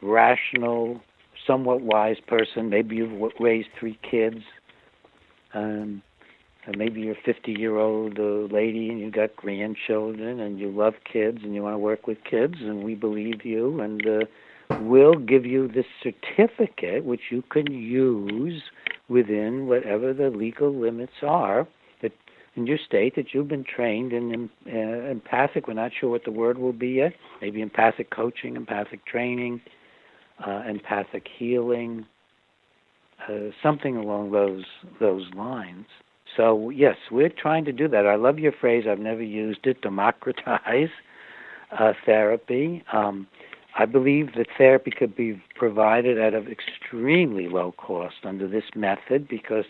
[0.00, 1.00] rational,
[1.46, 2.70] somewhat wise person.
[2.70, 4.42] Maybe you've raised three kids.
[5.54, 6.02] Um,
[6.76, 10.94] maybe you're a 50 year old uh, lady and you've got grandchildren and you love
[11.10, 13.80] kids and you want to work with kids, and we believe you.
[13.80, 14.24] And uh,
[14.76, 18.62] we'll give you this certificate, which you can use
[19.08, 21.66] within whatever the legal limits are
[22.02, 22.12] that
[22.56, 25.66] in your state that you've been trained in uh, empathic.
[25.66, 27.12] We're not sure what the word will be yet.
[27.40, 29.60] Maybe empathic coaching, empathic training,
[30.46, 32.06] uh, empathic healing,
[33.28, 34.64] uh, something along those
[35.00, 35.86] those lines.
[36.36, 38.06] So yes, we're trying to do that.
[38.06, 38.84] I love your phrase.
[38.88, 39.80] I've never used it.
[39.80, 40.90] Democratize
[41.78, 42.84] uh, therapy.
[42.92, 43.26] Um,
[43.78, 49.28] I believe that therapy could be provided at an extremely low cost under this method
[49.28, 49.66] because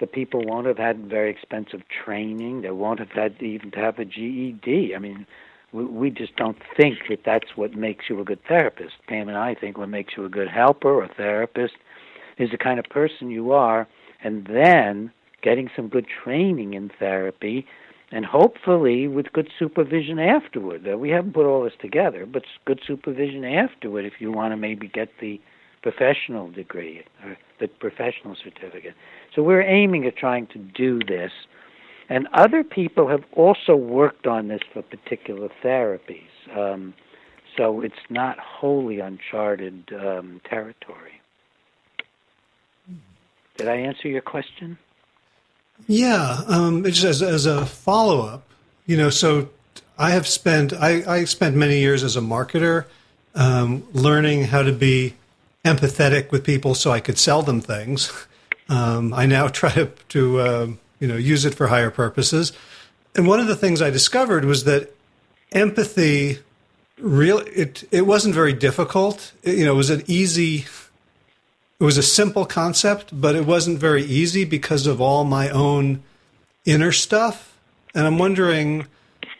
[0.00, 2.62] the people won't have had very expensive training.
[2.62, 4.94] They won't have had even to have a GED.
[4.96, 5.26] I mean,
[5.72, 8.94] we, we just don't think that that's what makes you a good therapist.
[9.08, 11.74] Pam and I think what makes you a good helper or therapist
[12.38, 13.86] is the kind of person you are,
[14.22, 17.66] and then getting some good training in therapy
[18.12, 20.86] and hopefully with good supervision afterward.
[20.90, 24.56] Uh, we haven't put all this together, but good supervision afterward if you want to
[24.56, 25.40] maybe get the
[25.82, 28.94] professional degree or the professional certificate.
[29.34, 31.32] So we're aiming at trying to do this.
[32.08, 36.28] And other people have also worked on this for particular therapies.
[36.54, 36.94] Um,
[37.56, 41.20] so it's not wholly uncharted um, territory.
[43.56, 44.76] Did I answer your question?
[45.86, 48.42] Yeah, um, just as, as a follow up,
[48.86, 49.50] you know, so
[49.98, 52.86] I have spent I, I spent many years as a marketer,
[53.34, 55.14] um, learning how to be
[55.64, 58.12] empathetic with people so I could sell them things.
[58.68, 60.66] Um, I now try to, to uh,
[61.00, 62.52] you know use it for higher purposes,
[63.14, 64.94] and one of the things I discovered was that
[65.52, 66.38] empathy
[66.98, 69.32] real it it wasn't very difficult.
[69.42, 70.64] It, you know, it was an easy
[71.80, 76.02] it was a simple concept, but it wasn't very easy because of all my own
[76.64, 77.58] inner stuff.
[77.94, 78.86] And I'm wondering,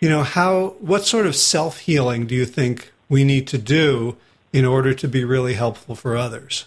[0.00, 4.16] you know, how what sort of self healing do you think we need to do
[4.52, 6.66] in order to be really helpful for others?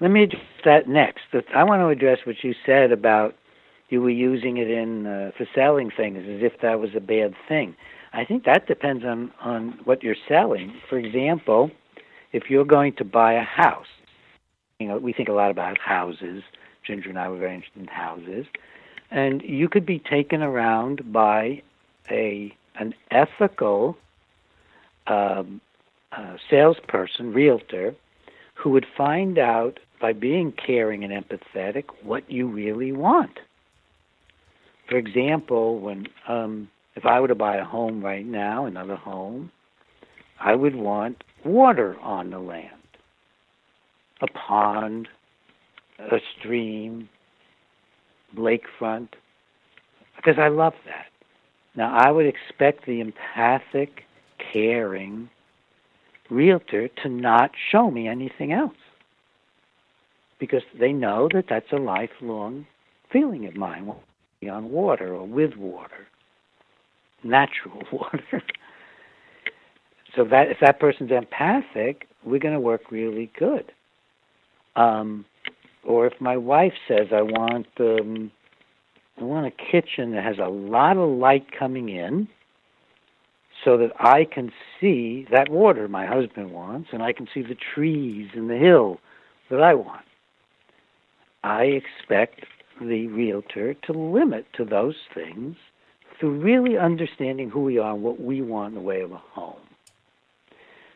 [0.00, 1.22] Let me address that next.
[1.54, 3.34] I want to address what you said about
[3.88, 7.34] you were using it in uh, for selling things as if that was a bad
[7.48, 7.74] thing.
[8.12, 10.74] I think that depends on on what you're selling.
[10.88, 11.70] For example,
[12.32, 13.86] if you're going to buy a house,
[14.78, 16.42] you know, we think a lot about houses.
[16.84, 18.46] Ginger and I were very interested in houses,
[19.10, 21.62] and you could be taken around by
[22.10, 23.96] a an ethical
[25.08, 25.60] um,
[26.12, 27.94] uh, salesperson, realtor,
[28.54, 33.40] who would find out by being caring and empathetic what you really want.
[34.88, 39.50] For example, when um, if I were to buy a home right now, another home,
[40.38, 42.77] I would want water on the land
[44.20, 45.08] a pond,
[45.98, 47.08] a stream,
[48.36, 49.08] lakefront,
[50.16, 51.06] because I love that.
[51.74, 54.02] Now, I would expect the empathic,
[54.52, 55.30] caring
[56.30, 58.74] realtor to not show me anything else
[60.38, 62.66] because they know that that's a lifelong
[63.10, 63.92] feeling of mine
[64.50, 66.06] on water or with water,
[67.24, 68.42] natural water.
[70.14, 73.72] so that if that person's empathic, we're going to work really good.
[74.78, 75.24] Um,
[75.84, 78.30] or if my wife says I want um,
[79.20, 82.28] I want a kitchen that has a lot of light coming in,
[83.64, 87.56] so that I can see that water my husband wants, and I can see the
[87.74, 89.00] trees and the hill
[89.50, 90.04] that I want.
[91.42, 92.44] I expect
[92.80, 95.56] the realtor to limit to those things
[96.20, 99.16] through really understanding who we are and what we want in the way of a
[99.16, 99.56] home.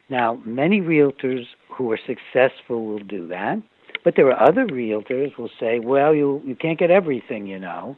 [0.08, 3.62] Now, many realtors who are successful will do that.
[4.04, 7.96] But there are other realtors will say, well, you, you can't get everything, you know.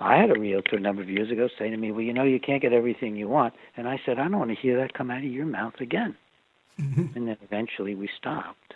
[0.00, 2.24] I had a realtor a number of years ago say to me, well, you know,
[2.24, 3.52] you can't get everything you want.
[3.76, 6.16] And I said, I don't want to hear that come out of your mouth again.
[6.80, 7.06] Mm-hmm.
[7.14, 8.74] And then eventually we stopped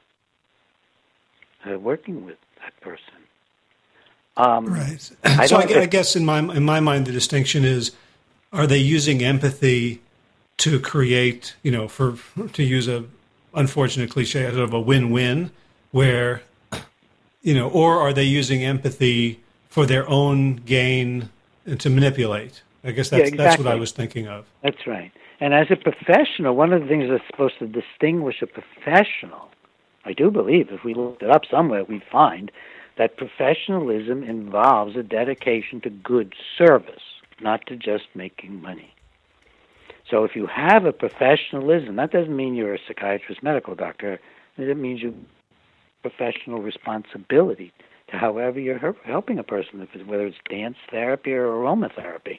[1.67, 3.01] uh, working with that person.
[4.37, 5.01] Um, right.
[5.47, 7.93] so I, I guess in my in my mind, the distinction is:
[8.53, 10.03] are they using empathy
[10.59, 12.17] to create, you know, for
[12.53, 13.05] to use a
[13.55, 15.53] unfortunate cliche, sort of a win-win,
[15.95, 16.43] where
[17.43, 21.29] you know or are they using empathy for their own gain
[21.65, 22.63] and to manipulate?
[22.83, 23.45] I guess that's yeah, exactly.
[23.45, 24.45] that's what i was thinking of.
[24.63, 25.13] That's right.
[25.39, 29.51] And as a professional one of the things that's supposed to distinguish a professional
[30.05, 32.51] i do believe if we looked it up somewhere we'd find
[32.99, 37.07] that professionalism involves a dedication to good service
[37.41, 38.93] not to just making money.
[40.11, 44.19] So if you have a professionalism that doesn't mean you're a psychiatrist medical doctor.
[44.57, 45.15] It means you
[46.05, 47.73] professional responsibility
[48.11, 52.39] to however you're helping a person, whether it's dance therapy or aromatherapy.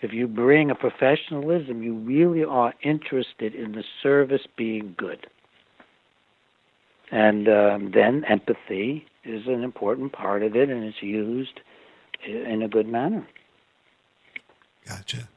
[0.00, 5.26] If you bring a professionalism, you really are interested in the service being good.
[7.10, 11.60] And um, then empathy is an important part of it, and it's used
[12.24, 13.26] in a good manner.
[14.86, 15.28] Gotcha.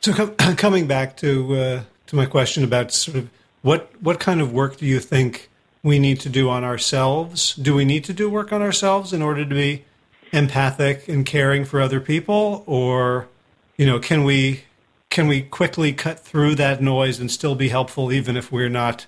[0.00, 3.30] So com- coming back to uh, to my question about sort of
[3.62, 5.50] what what kind of work do you think
[5.82, 7.54] we need to do on ourselves?
[7.54, 9.84] Do we need to do work on ourselves in order to be
[10.32, 13.28] empathic and caring for other people, or
[13.76, 14.64] you know, can we
[15.10, 19.06] can we quickly cut through that noise and still be helpful even if we're not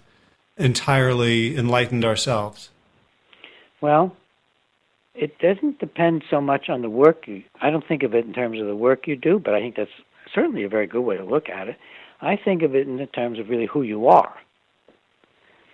[0.56, 2.70] entirely enlightened ourselves?
[3.80, 4.16] Well,
[5.14, 8.32] it doesn't depend so much on the work you I don't think of it in
[8.32, 9.90] terms of the work you do, but I think that's
[10.34, 11.76] certainly a very good way to look at it.
[12.20, 14.32] I think of it in the terms of really who you are.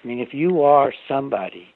[0.07, 1.75] I mean, if you are somebody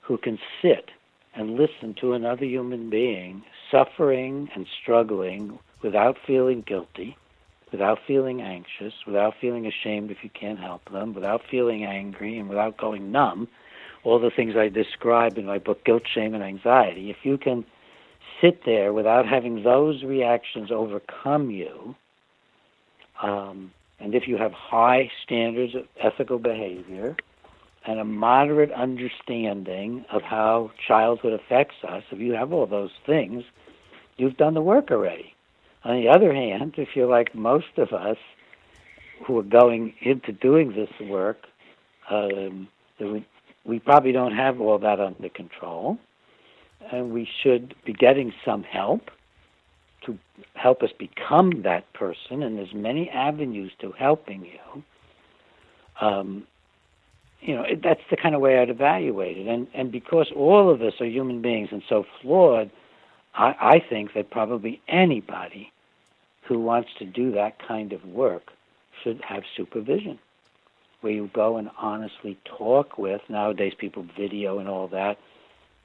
[0.00, 0.92] who can sit
[1.34, 7.18] and listen to another human being suffering and struggling without feeling guilty,
[7.70, 12.48] without feeling anxious, without feeling ashamed if you can't help them, without feeling angry, and
[12.48, 13.46] without going numb,
[14.04, 17.62] all the things I describe in my book, Guilt, Shame, and Anxiety, if you can
[18.40, 21.94] sit there without having those reactions overcome you,
[23.22, 23.70] um,
[24.00, 27.14] and if you have high standards of ethical behavior
[27.86, 33.44] and a moderate understanding of how childhood affects us, if you have all those things,
[34.16, 35.34] you've done the work already.
[35.84, 38.16] On the other hand, if you're like most of us
[39.24, 41.46] who are going into doing this work,
[42.10, 42.68] um,
[43.64, 45.98] we probably don't have all that under control,
[46.90, 49.10] and we should be getting some help
[50.04, 50.18] to
[50.54, 54.82] help us become that person, and there's many avenues to helping you.
[56.00, 56.46] Um,
[57.40, 59.46] you know, that's the kind of way I'd evaluate it.
[59.46, 62.70] And and because all of us are human beings and so flawed,
[63.34, 65.72] I, I think that probably anybody
[66.42, 68.52] who wants to do that kind of work
[69.02, 70.18] should have supervision,
[71.00, 73.20] where you go and honestly talk with.
[73.28, 75.18] Nowadays, people video and all that.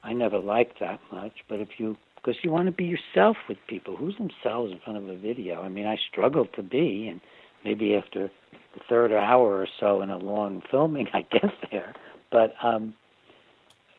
[0.03, 3.57] I never liked that much, but if you because you want to be yourself with
[3.67, 3.95] people.
[3.95, 5.61] Who's themselves in front of a video?
[5.61, 7.19] I mean, I struggled to be, and
[7.63, 8.29] maybe after
[8.73, 11.93] the third hour or so in a long filming, I get there.
[12.31, 12.93] But um,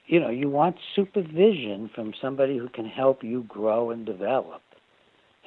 [0.06, 4.62] you know, you want supervision from somebody who can help you grow and develop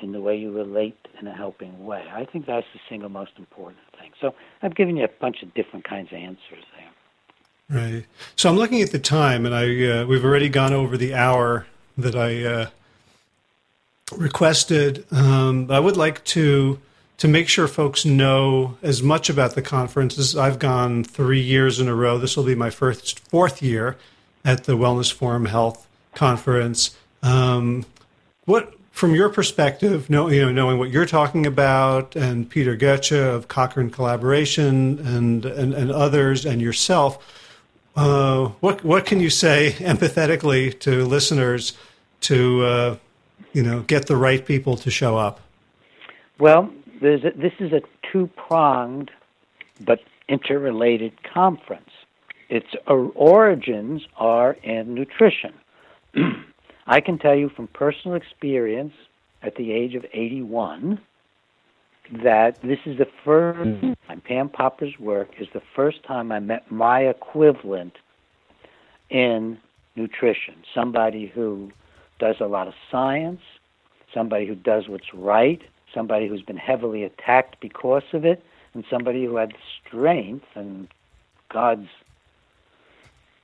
[0.01, 2.03] in the way you relate in a helping way.
[2.11, 4.11] I think that's the single most important thing.
[4.19, 7.81] So I've given you a bunch of different kinds of answers there.
[7.81, 8.05] Right.
[8.35, 11.65] So I'm looking at the time, and I uh, we've already gone over the hour
[11.97, 12.69] that I uh,
[14.15, 15.05] requested.
[15.11, 16.79] Um, I would like to
[17.17, 21.79] to make sure folks know as much about the conference as I've gone three years
[21.79, 22.17] in a row.
[22.17, 23.97] This will be my first fourth year
[24.43, 26.95] at the Wellness Forum Health Conference.
[27.23, 27.85] Um,
[28.45, 33.33] what, from your perspective, know, you know, knowing what you're talking about, and Peter Gøtzsche
[33.33, 37.17] of Cochrane Collaboration, and, and, and others, and yourself,
[37.95, 41.77] uh, what what can you say empathetically to listeners
[42.21, 42.97] to uh,
[43.53, 45.39] you know get the right people to show up?
[46.37, 46.71] Well,
[47.01, 47.81] a, this is a
[48.11, 49.11] two pronged
[49.81, 51.89] but interrelated conference.
[52.49, 55.53] Its origins are in nutrition.
[56.87, 58.93] I can tell you from personal experience
[59.41, 60.99] at the age of 81
[62.23, 63.93] that this is the first mm-hmm.
[64.07, 67.93] time Pam Popper's work is the first time I met my equivalent
[69.09, 69.57] in
[69.95, 70.55] nutrition.
[70.73, 71.71] Somebody who
[72.19, 73.41] does a lot of science,
[74.13, 75.61] somebody who does what's right,
[75.95, 78.43] somebody who's been heavily attacked because of it,
[78.75, 80.87] and somebody who had strength and
[81.49, 81.87] God's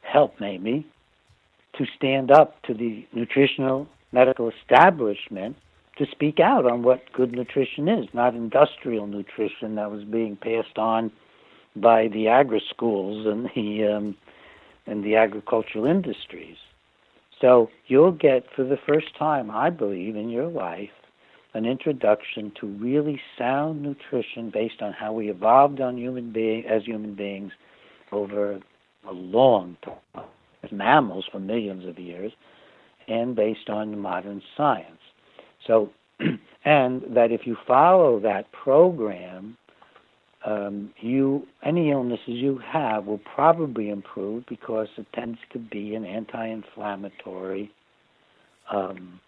[0.01, 0.85] help maybe
[1.77, 5.55] to stand up to the nutritional medical establishment
[5.97, 10.77] to speak out on what good nutrition is, not industrial nutrition that was being passed
[10.77, 11.11] on
[11.75, 14.15] by the agri schools and the um,
[14.87, 16.57] and the agricultural industries.
[17.39, 20.89] So you'll get for the first time, I believe, in your life,
[21.53, 26.83] an introduction to really sound nutrition based on how we evolved on human being as
[26.85, 27.51] human beings
[28.11, 28.59] over
[29.07, 30.25] a long time,
[30.63, 32.31] as mammals for millions of years,
[33.07, 34.99] and based on modern science.
[35.67, 35.89] So,
[36.65, 39.57] and that if you follow that program,
[40.45, 46.03] um, you any illnesses you have will probably improve because it tends to be an
[46.03, 47.71] anti-inflammatory
[48.71, 49.19] um,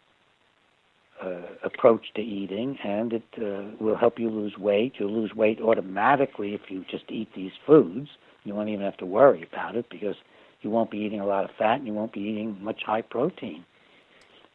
[1.63, 4.93] approach to eating, and it uh, will help you lose weight.
[4.97, 8.09] You'll lose weight automatically if you just eat these foods
[8.43, 10.15] You won't even have to worry about it because
[10.61, 13.01] you won't be eating a lot of fat and you won't be eating much high
[13.01, 13.65] protein.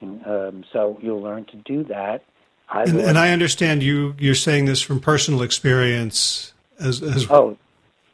[0.00, 2.24] And, um, so you'll learn to do that.
[2.68, 4.14] I and, and, I understand you.
[4.18, 7.56] You're saying this from personal experience, as, as oh,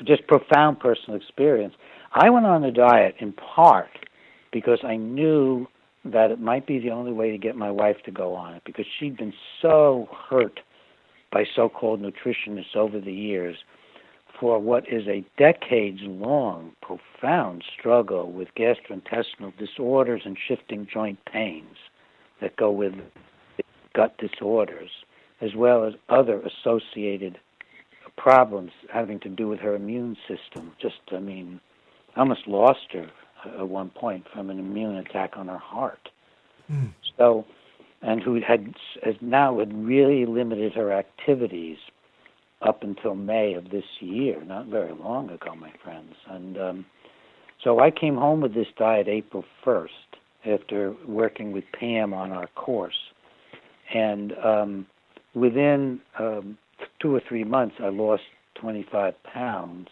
[0.04, 1.74] just profound personal experience.
[2.12, 3.90] I went on a diet in part
[4.52, 5.66] because I knew
[6.04, 8.62] that it might be the only way to get my wife to go on it
[8.64, 9.32] because she'd been
[9.62, 10.60] so hurt
[11.32, 13.56] by so-called nutritionists over the years
[14.38, 21.76] for what is a decades long profound struggle with gastrointestinal disorders and shifting joint pains
[22.40, 22.94] that go with
[23.94, 24.90] gut disorders,
[25.40, 27.38] as well as other associated
[28.16, 30.72] problems having to do with her immune system.
[30.80, 31.60] Just, I mean,
[32.16, 33.08] I almost lost her
[33.46, 36.08] at one point from an immune attack on her heart.
[36.70, 36.92] Mm.
[37.18, 37.44] So,
[38.02, 41.78] and who had has now had really limited her activities
[42.62, 46.14] up until May of this year, not very long ago, my friends.
[46.28, 46.86] And um,
[47.62, 49.88] so I came home with this diet April 1st
[50.46, 52.98] after working with Pam on our course.
[53.92, 54.86] And um,
[55.34, 56.58] within um,
[57.00, 58.22] two or three months, I lost
[58.56, 59.88] 25 pounds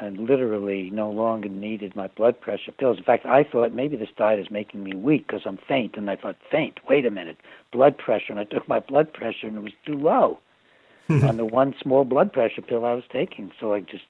[0.00, 2.98] and literally no longer needed my blood pressure pills.
[2.98, 5.96] In fact, I thought maybe this diet is making me weak because I'm faint.
[5.96, 7.36] And I thought, faint, wait a minute,
[7.70, 8.30] blood pressure.
[8.30, 10.38] And I took my blood pressure and it was too low
[11.10, 13.52] on the one small blood pressure pill I was taking.
[13.60, 14.04] So I just,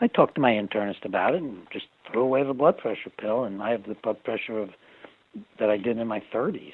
[0.00, 3.44] I talked to my internist about it and just threw away the blood pressure pill.
[3.44, 4.70] And I have the blood pressure of
[5.58, 6.72] that I did in my 30s.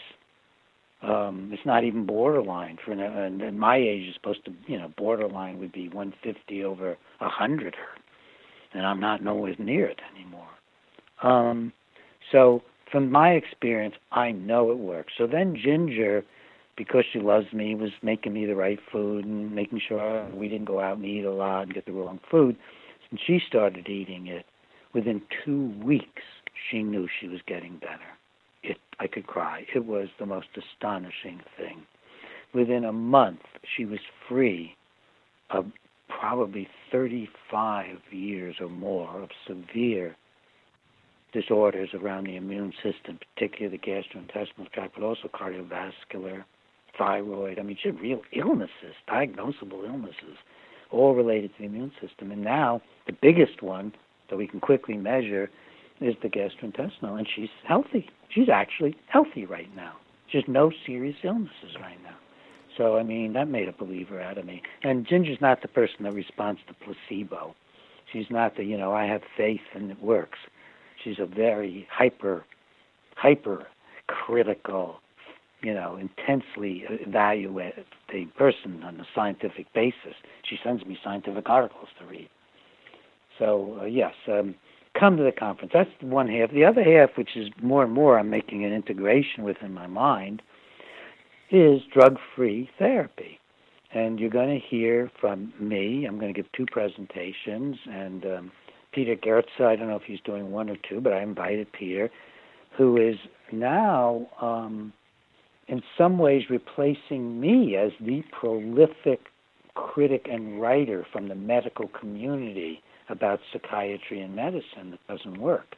[1.01, 4.93] Um, it's not even borderline for and, and my age is supposed to, you know,
[4.97, 7.77] borderline would be 150 over 100
[8.73, 10.49] and I'm not nowhere near it anymore.
[11.23, 11.73] Um,
[12.31, 15.13] so from my experience, I know it works.
[15.19, 16.25] So then Ginger,
[16.77, 20.67] because she loves me, was making me the right food and making sure we didn't
[20.67, 22.57] go out and eat a lot and get the wrong food.
[23.11, 24.45] And she started eating it.
[24.95, 26.23] Within two weeks,
[26.71, 27.99] she knew she was getting better.
[28.63, 29.65] It, I could cry.
[29.75, 31.83] It was the most astonishing thing.
[32.55, 33.41] Within a month,
[33.77, 34.75] she was free
[35.51, 35.67] of
[36.09, 40.17] probably 35 years or more of severe
[41.33, 46.45] disorders around the immune system, particularly the gastrointestinal tract, but also cardiovascular,
[46.97, 47.59] thyroid.
[47.59, 50.37] I mean, had real illnesses, diagnosable illnesses,
[50.91, 52.33] all related to the immune system.
[52.33, 53.93] And now the biggest one
[54.31, 55.51] that we can quickly measure
[56.01, 58.09] is the gastrointestinal, and she's healthy.
[58.31, 59.95] She's actually healthy right now.
[60.33, 62.17] Has no serious illnesses right now.
[62.79, 64.63] So, I mean, that made a believer out of me.
[64.85, 67.55] And Ginger's not the person that responds to placebo.
[68.13, 70.39] She's not the, you know, I have faith and it works.
[71.03, 72.45] She's a very hyper,
[73.17, 73.67] hyper
[74.07, 75.01] critical,
[75.61, 77.85] you know, intensely evaluating
[78.37, 80.15] person on a scientific basis.
[80.49, 82.31] She sends me scientific articles to read.
[83.39, 84.55] So, uh, yes, um,
[84.99, 85.73] come to the conference.
[85.75, 86.53] That's one half.
[86.53, 89.87] The other half, which is more and more I'm making an integration with in my
[89.87, 90.43] mind,
[91.51, 93.39] is drug free therapy.
[93.93, 96.05] And you're going to hear from me.
[96.07, 97.77] I'm going to give two presentations.
[97.91, 98.53] And um,
[98.93, 102.11] Peter Gøtzsche, I don't know if he's doing one or two, but I invited Peter,
[102.77, 103.17] who is
[103.51, 104.93] now, um,
[105.69, 109.21] in some ways, replacing me as the prolific
[109.75, 115.77] critic and writer from the medical community about psychiatry and medicine that doesn't work.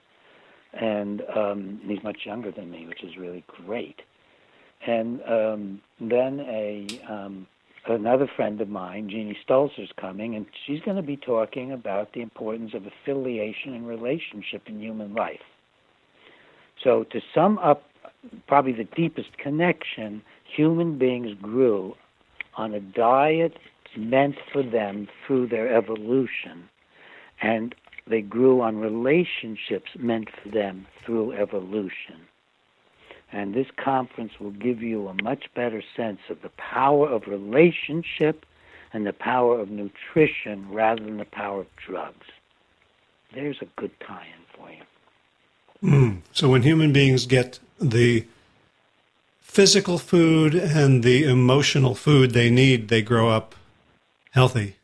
[0.72, 4.00] And um, he's much younger than me, which is really great.
[4.86, 7.46] And um, then a um,
[7.86, 12.12] another friend of mine, Jeannie Stolzer, is coming, and she's going to be talking about
[12.12, 15.40] the importance of affiliation and relationship in human life.
[16.82, 17.84] So, to sum up,
[18.46, 21.94] probably the deepest connection, human beings grew
[22.56, 23.58] on a diet
[23.96, 26.68] meant for them through their evolution,
[27.42, 27.74] and
[28.06, 32.26] they grew on relationships meant for them through evolution.
[33.32, 38.44] And this conference will give you a much better sense of the power of relationship
[38.92, 42.26] and the power of nutrition rather than the power of drugs.
[43.32, 45.90] There's a good tie in for you.
[45.90, 46.20] Mm.
[46.32, 48.26] So when human beings get the
[49.40, 53.54] physical food and the emotional food they need, they grow up
[54.32, 54.76] healthy.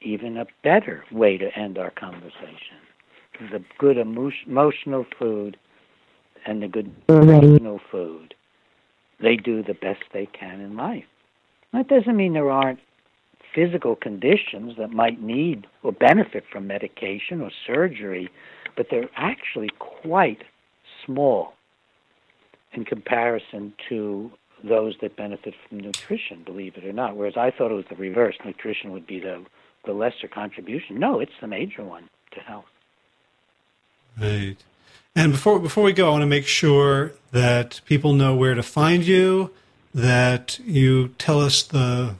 [0.00, 2.78] Even a better way to end our conversation.
[3.50, 5.56] The good emotional food
[6.46, 8.34] and the good no food,
[9.20, 11.04] they do the best they can in life.
[11.72, 12.80] That doesn't mean there aren't
[13.54, 18.28] physical conditions that might need or benefit from medication or surgery,
[18.76, 20.42] but they're actually quite
[21.04, 21.52] small
[22.72, 24.30] in comparison to
[24.64, 27.16] those that benefit from nutrition, believe it or not.
[27.16, 28.36] Whereas I thought it was the reverse.
[28.44, 29.44] Nutrition would be the,
[29.84, 30.98] the lesser contribution.
[30.98, 32.64] No, it's the major one to health.
[34.20, 34.56] Right.
[35.14, 38.62] And before before we go, I want to make sure that people know where to
[38.62, 39.50] find you,
[39.94, 42.14] that you tell us the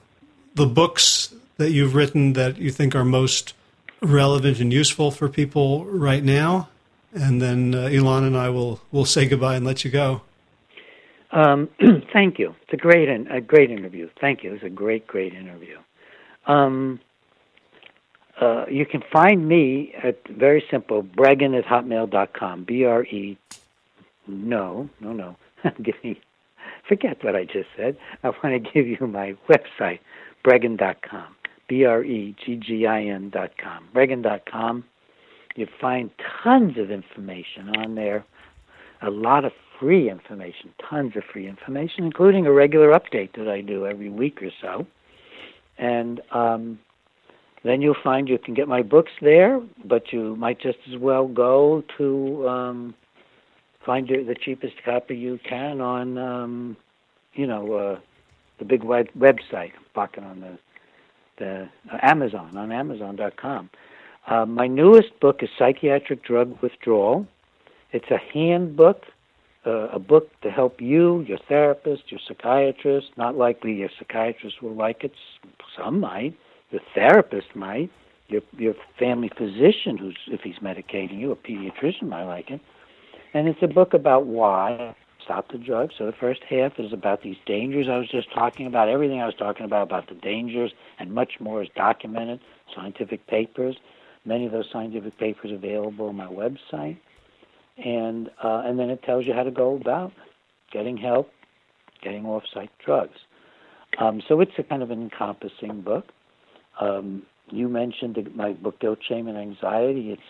[0.53, 3.53] the books that you've written that you think are most
[4.01, 6.69] relevant and useful for people right now,
[7.13, 10.21] and then uh, Elan and I will will say goodbye and let you go.
[11.31, 11.69] Um,
[12.13, 12.55] thank you.
[12.61, 14.09] It's a great a great interview.
[14.21, 14.51] Thank you.
[14.51, 15.77] It was a great great interview.
[16.45, 16.99] Um,
[18.41, 22.63] uh, you can find me at very simple breggin at hotmail.com.
[22.63, 23.37] B R E.
[24.27, 25.35] No, no, no.
[25.83, 26.19] give me.
[26.87, 27.97] Forget what I just said.
[28.23, 29.99] I want to give you my website,
[30.45, 31.35] breggin.com.
[31.67, 33.87] B R E G G I N.com.
[33.93, 34.83] Breggin.com.
[35.55, 36.09] You find
[36.43, 38.25] tons of information on there.
[39.01, 43.61] A lot of free information, tons of free information, including a regular update that I
[43.61, 44.87] do every week or so.
[45.77, 46.79] And um,
[47.63, 51.27] then you'll find you can get my books there, but you might just as well
[51.27, 52.95] go to um,
[53.85, 56.77] find the cheapest copy you can on, um,
[57.33, 57.99] you know, uh,
[58.59, 59.71] the big web, website.
[59.95, 60.57] I'm on the
[61.37, 63.69] the uh, Amazon on Amazon.com.
[64.27, 67.25] Uh, my newest book is Psychiatric Drug Withdrawal.
[67.91, 69.03] It's a handbook,
[69.65, 73.07] uh, a book to help you, your therapist, your psychiatrist.
[73.17, 75.13] Not likely your psychiatrist will like it.
[75.75, 76.35] Some might
[76.73, 77.91] your therapist might,
[78.27, 82.59] your your family physician who's if he's medicating you, a pediatrician might like it.
[83.33, 85.95] And it's a book about why stop the drugs.
[85.97, 88.89] So the first half is about these dangers I was just talking about.
[88.89, 92.39] Everything I was talking about about the dangers and much more is documented,
[92.75, 93.77] scientific papers.
[94.25, 96.97] Many of those scientific papers available on my website.
[97.77, 100.11] And uh, and then it tells you how to go about
[100.71, 101.31] getting help,
[102.01, 103.19] getting off site drugs.
[103.99, 106.05] Um, so it's a kind of an encompassing book.
[106.79, 110.11] Um, you mentioned my book, Guilt, Shame, and Anxiety.
[110.11, 110.21] It's,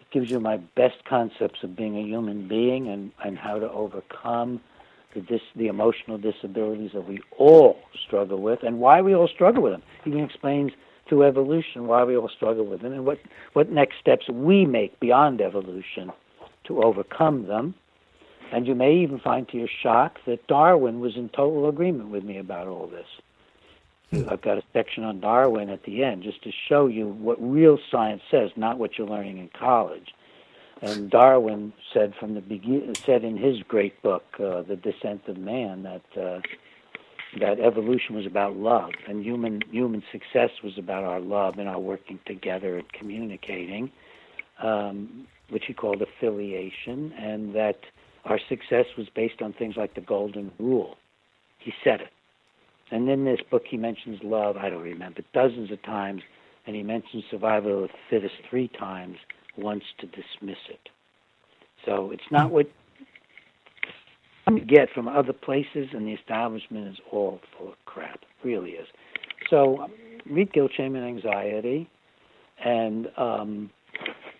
[0.00, 3.70] it gives you my best concepts of being a human being and, and how to
[3.70, 4.60] overcome
[5.14, 9.62] the, dis, the emotional disabilities that we all struggle with and why we all struggle
[9.62, 9.82] with them.
[10.04, 10.72] It even explains
[11.08, 13.18] through evolution why we all struggle with them and what,
[13.52, 16.10] what next steps we make beyond evolution
[16.64, 17.74] to overcome them.
[18.52, 22.22] And you may even find to your shock that Darwin was in total agreement with
[22.22, 23.06] me about all this.
[24.12, 27.78] I've got a section on Darwin at the end just to show you what real
[27.90, 30.12] science says, not what you're learning in college.
[30.82, 35.38] And Darwin said from the begin said in his great book, uh, The Descent of
[35.38, 36.40] Man, that uh,
[37.38, 41.78] that evolution was about love, and human human success was about our love and our
[41.78, 43.90] working together and communicating,
[44.62, 47.78] um, which he called affiliation, and that
[48.24, 50.96] our success was based on things like the golden rule.
[51.58, 52.10] He said it.
[52.92, 56.22] And in this book, he mentions love, I don't remember, dozens of times,
[56.66, 59.16] and he mentions survival of the fittest three times,
[59.56, 60.88] once to dismiss it.
[61.84, 62.70] So it's not what
[64.48, 68.20] you get from other places, and the establishment is all full of crap.
[68.22, 68.86] It really is.
[69.48, 69.88] So
[70.30, 71.88] read Guilt, Shame, and Anxiety.
[72.64, 73.70] And um,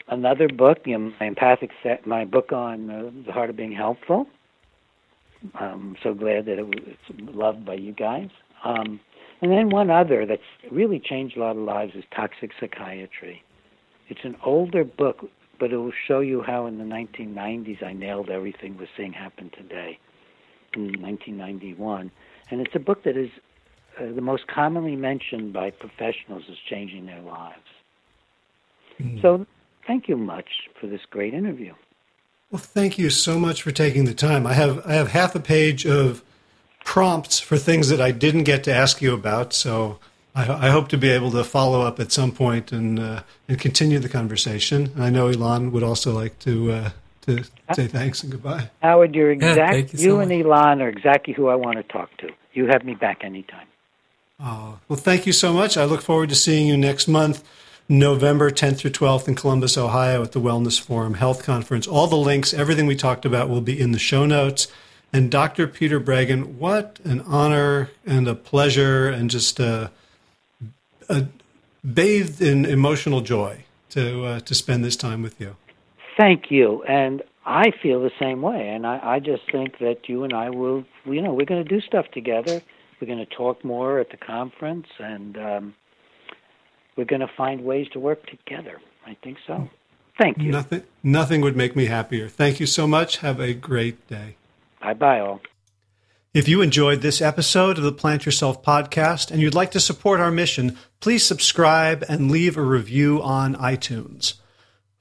[0.08, 3.72] another book, you know, my empathic set, my book on uh, the heart of being
[3.72, 4.26] helpful.
[5.54, 8.28] I'm so glad that it was, it's loved by you guys.
[8.64, 9.01] Um,
[9.40, 13.43] and then one other that's really changed a lot of lives is Toxic Psychiatry.
[14.09, 15.28] It's an older book,
[15.59, 19.51] but it will show you how in the 1990s I nailed everything we're seeing happen
[19.56, 19.98] today
[20.74, 22.10] in 1991.
[22.51, 23.30] And it's a book that is
[23.98, 27.59] uh, the most commonly mentioned by professionals as changing their lives.
[29.01, 29.20] Mm.
[29.22, 29.47] So
[29.86, 30.48] thank you much
[30.80, 31.74] for this great interview.
[32.51, 34.47] Well, thank you so much for taking the time.
[34.47, 36.22] I have I have half a page of
[36.84, 39.98] prompts for things that I didn't get to ask you about, so
[40.34, 43.59] I, I hope to be able to follow up at some point and uh, and
[43.59, 44.90] continue the conversation.
[44.94, 46.90] And I know Elon would also like to uh,
[47.22, 47.44] to
[47.74, 48.70] say thanks and goodbye.
[48.82, 49.59] Howard, you're exact.
[49.59, 52.30] Yeah, you, you so and Elon are exactly who I want to talk to.
[52.52, 53.66] You have me back anytime.
[54.40, 55.76] Oh, well, thank you so much.
[55.76, 57.44] I look forward to seeing you next month.
[57.88, 61.86] November 10th through 12th in Columbus, Ohio at the Wellness Forum Health Conference.
[61.86, 64.68] All the links, everything we talked about will be in the show notes.
[65.12, 65.66] And Dr.
[65.66, 69.90] Peter Breggin, what an honor and a pleasure and just a,
[71.09, 71.26] a
[71.84, 75.56] bathed in emotional joy to uh, to spend this time with you.
[76.16, 78.68] Thank you, and I feel the same way.
[78.68, 81.68] And I, I just think that you and I will, you know, we're going to
[81.68, 82.62] do stuff together.
[83.01, 85.74] We're going to talk more at the conference, and um,
[86.97, 88.80] we're going to find ways to work together.
[89.06, 89.68] I think so.
[90.18, 90.52] Thank you.
[90.52, 92.28] Nothing, nothing would make me happier.
[92.28, 93.18] Thank you so much.
[93.18, 94.36] Have a great day.
[94.82, 95.40] Bye bye, all.
[96.34, 100.18] If you enjoyed this episode of the Plant Yourself podcast and you'd like to support
[100.18, 104.34] our mission, please subscribe and leave a review on iTunes.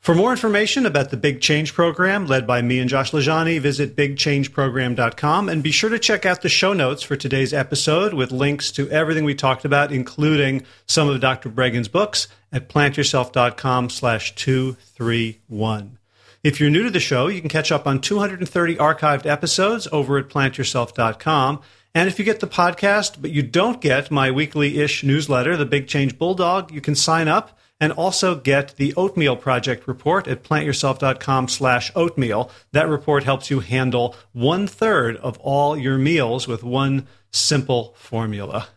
[0.01, 3.95] For more information about the Big Change Program led by me and Josh LaJaunie, visit
[3.95, 8.71] bigchangeprogram.com and be sure to check out the show notes for today's episode with links
[8.71, 11.49] to everything we talked about, including some of Dr.
[11.49, 15.99] Breggin's books at plantyourself.com slash 231.
[16.43, 20.17] If you're new to the show, you can catch up on 230 archived episodes over
[20.17, 21.61] at plantyourself.com.
[21.93, 25.67] And if you get the podcast, but you don't get my weekly ish newsletter, The
[25.67, 30.43] Big Change Bulldog, you can sign up and also get the Oatmeal Project report at
[30.43, 32.49] plantyourself.com slash oatmeal.
[32.71, 38.69] That report helps you handle one third of all your meals with one simple formula.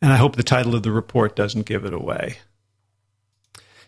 [0.00, 2.38] And I hope the title of the report doesn't give it away.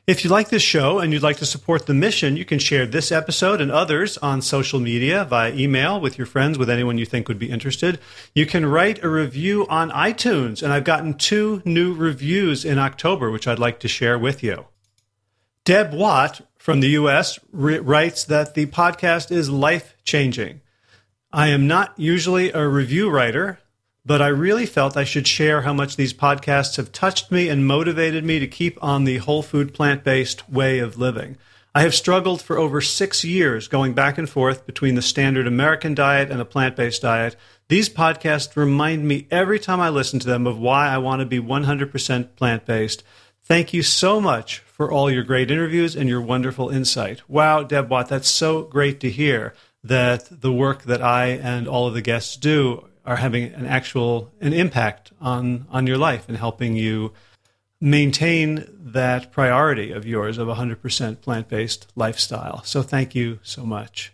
[0.07, 2.85] If you like this show and you'd like to support the mission, you can share
[2.85, 7.07] this episode and others on social media via email with your friends, with anyone you
[7.07, 7.99] think would be interested.
[8.35, 13.31] You can write a review on iTunes, and I've gotten two new reviews in October,
[13.31, 14.67] which I'd like to share with you.
[15.65, 20.61] Deb Watt from the US re- writes that the podcast is life changing.
[21.33, 23.59] I am not usually a review writer,
[24.07, 27.67] but I really felt I should share how much these podcasts have touched me and
[27.67, 31.37] motivated me to keep on the whole food plant based way of living.
[31.75, 35.95] I have struggled for over six years going back and forth between the standard American
[35.95, 37.35] diet and a plant based diet.
[37.69, 41.27] These podcasts remind me every time I listen to them of why I want to
[41.27, 43.03] be 100% plant based.
[43.43, 47.23] Thank you so much for all your great interviews and your wonderful insight.
[47.29, 51.87] Wow, Deb Watt, that's so great to hear that the work that I and all
[51.87, 56.37] of the guests do are having an actual an impact on on your life and
[56.37, 57.13] helping you
[57.81, 62.63] maintain that priority of yours of 100% plant-based lifestyle.
[62.65, 64.13] So thank you so much.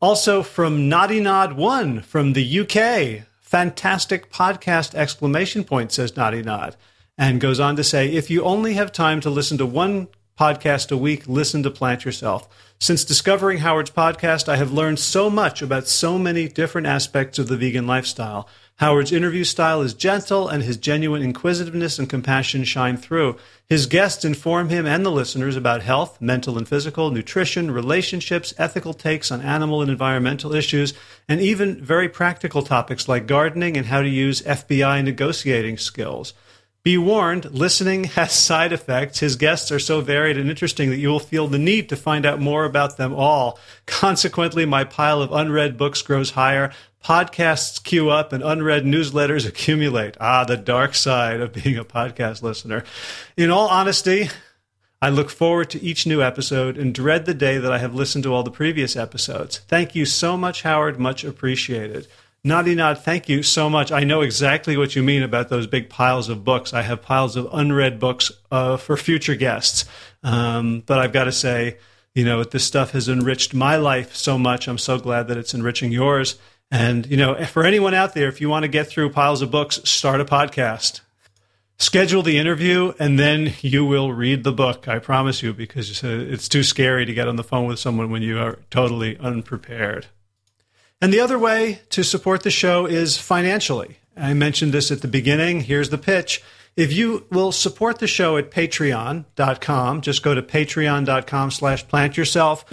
[0.00, 6.74] Also from Noddy Nod 1 from the UK, fantastic podcast exclamation point says Noddy Nod
[7.18, 10.08] and goes on to say if you only have time to listen to one
[10.38, 12.48] podcast a week, listen to Plant Yourself.
[12.82, 17.46] Since discovering Howard's podcast, I have learned so much about so many different aspects of
[17.46, 18.48] the vegan lifestyle.
[18.76, 23.36] Howard's interview style is gentle, and his genuine inquisitiveness and compassion shine through.
[23.68, 28.94] His guests inform him and the listeners about health, mental and physical, nutrition, relationships, ethical
[28.94, 30.94] takes on animal and environmental issues,
[31.28, 36.32] and even very practical topics like gardening and how to use FBI negotiating skills.
[36.82, 39.20] Be warned, listening has side effects.
[39.20, 42.24] His guests are so varied and interesting that you will feel the need to find
[42.24, 43.58] out more about them all.
[43.86, 46.72] Consequently, my pile of unread books grows higher.
[47.04, 50.16] Podcasts queue up and unread newsletters accumulate.
[50.20, 52.84] Ah, the dark side of being a podcast listener.
[53.36, 54.30] In all honesty,
[55.02, 58.24] I look forward to each new episode and dread the day that I have listened
[58.24, 59.58] to all the previous episodes.
[59.68, 60.98] Thank you so much, Howard.
[61.00, 62.06] Much appreciated.
[62.42, 63.92] Noddy Nod, thank you so much.
[63.92, 66.72] I know exactly what you mean about those big piles of books.
[66.72, 69.84] I have piles of unread books uh, for future guests.
[70.22, 71.76] Um, but I've got to say,
[72.14, 74.68] you know, this stuff has enriched my life so much.
[74.68, 76.38] I'm so glad that it's enriching yours.
[76.70, 79.50] And, you know, for anyone out there, if you want to get through piles of
[79.50, 81.00] books, start a podcast.
[81.78, 84.88] Schedule the interview and then you will read the book.
[84.88, 88.22] I promise you, because it's too scary to get on the phone with someone when
[88.22, 90.06] you are totally unprepared.
[91.00, 93.98] And the other way to support the show is financially.
[94.16, 95.62] I mentioned this at the beginning.
[95.62, 96.42] Here's the pitch.
[96.76, 102.64] If you will support the show at patreon.com, just go to patreon.com slash plant yourself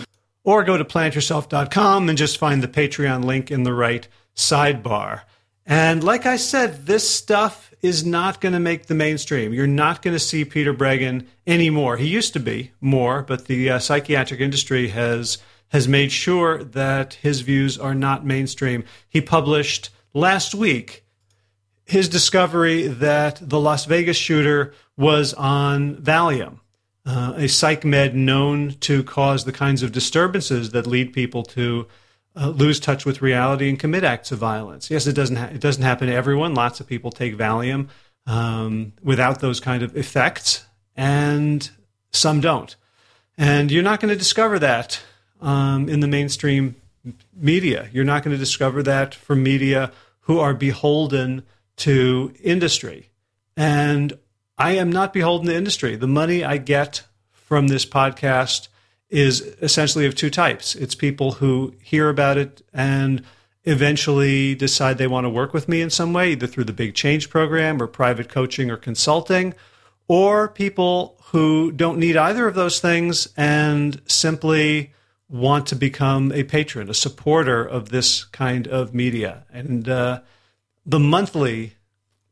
[0.43, 5.23] or go to plantyourself.com and just find the Patreon link in the right sidebar.
[5.65, 9.53] And like I said, this stuff is not going to make the mainstream.
[9.53, 11.97] You're not going to see Peter Breggin anymore.
[11.97, 15.37] He used to be more, but the uh, psychiatric industry has
[15.69, 18.83] has made sure that his views are not mainstream.
[19.09, 21.03] He published last week
[21.85, 26.59] his discovery that the Las Vegas shooter was on Valium,
[27.05, 31.87] uh, a psych med known to cause the kinds of disturbances that lead people to
[32.35, 34.91] uh, lose touch with reality and commit acts of violence.
[34.91, 36.53] Yes, it doesn't ha- it doesn't happen to everyone.
[36.53, 37.87] Lots of people take Valium
[38.25, 40.65] um, without those kind of effects,
[40.95, 41.69] and
[42.11, 42.75] some don't.
[43.37, 45.01] And you're not going to discover that
[45.41, 46.75] um, in the mainstream
[47.33, 47.89] media.
[47.91, 49.91] You're not going to discover that from media
[50.21, 51.43] who are beholden
[51.77, 53.09] to industry.
[53.55, 54.17] And
[54.57, 55.95] I am not beholden to industry.
[55.95, 58.67] The money I get from this podcast
[59.09, 63.23] is essentially of two types it's people who hear about it and
[63.63, 66.95] eventually decide they want to work with me in some way, either through the Big
[66.95, 69.53] Change program or private coaching or consulting,
[70.07, 74.93] or people who don't need either of those things and simply
[75.29, 79.45] want to become a patron, a supporter of this kind of media.
[79.51, 80.21] And uh,
[80.85, 81.73] the monthly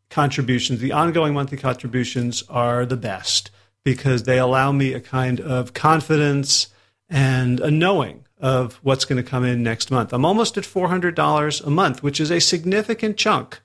[0.09, 3.51] contributions, the ongoing monthly contributions are the best
[3.83, 6.69] because they allow me a kind of confidence
[7.09, 10.13] and a knowing of what's going to come in next month.
[10.13, 13.59] I'm almost at $400 a month, which is a significant chunk.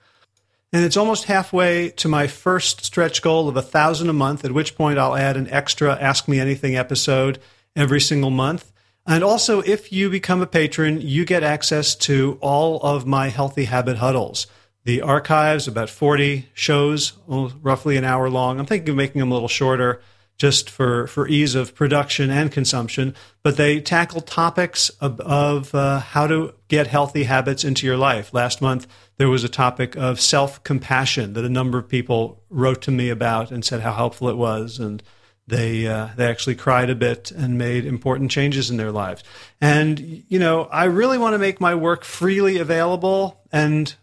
[0.72, 4.52] And it's almost halfway to my first stretch goal of a thousand a month, at
[4.52, 7.40] which point I'll add an extra Ask Me Anything episode
[7.74, 8.72] every single month.
[9.06, 13.64] And also, if you become a patron, you get access to all of my Healthy
[13.64, 14.46] Habit Huddles.
[14.84, 18.58] The archives, about 40 shows, roughly an hour long.
[18.58, 20.00] I'm thinking of making them a little shorter
[20.40, 26.00] just for, for ease of production and consumption, but they tackle topics of, of uh,
[26.00, 28.32] how to get healthy habits into your life.
[28.32, 28.86] Last month,
[29.18, 33.10] there was a topic of self compassion that a number of people wrote to me
[33.10, 34.78] about and said how helpful it was.
[34.78, 35.02] And
[35.50, 39.22] they, uh, they actually cried a bit and made important changes in their lives.
[39.60, 43.40] And, you know, I really want to make my work freely available.
[43.52, 43.94] And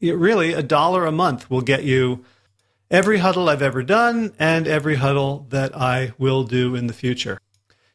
[0.00, 2.24] really, a dollar a month will get you
[2.90, 7.38] every huddle I've ever done and every huddle that I will do in the future.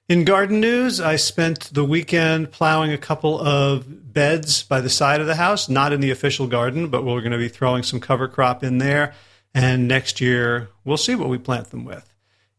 [0.08, 5.22] In garden news, I spent the weekend plowing a couple of beds by the side
[5.22, 8.00] of the house, not in the official garden, but we're going to be throwing some
[8.00, 9.14] cover crop in there.
[9.54, 12.12] And next year, we'll see what we plant them with.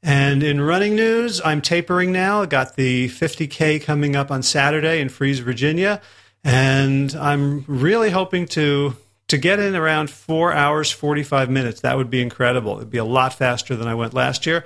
[0.02, 2.42] And in running news, I'm tapering now.
[2.42, 6.00] I got the 50K coming up on Saturday in Fries, Virginia.
[6.42, 8.96] And I'm really hoping to
[9.30, 12.78] to get in around four hours, 45 minutes, that would be incredible.
[12.78, 14.64] It'd be a lot faster than I went last year.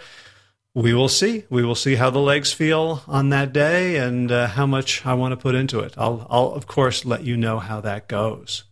[0.74, 1.44] We will see.
[1.50, 5.12] We will see how the legs feel on that day and uh, how much I
[5.14, 5.92] want to put into it.
[5.98, 8.64] I'll, I'll, of course, let you know how that goes.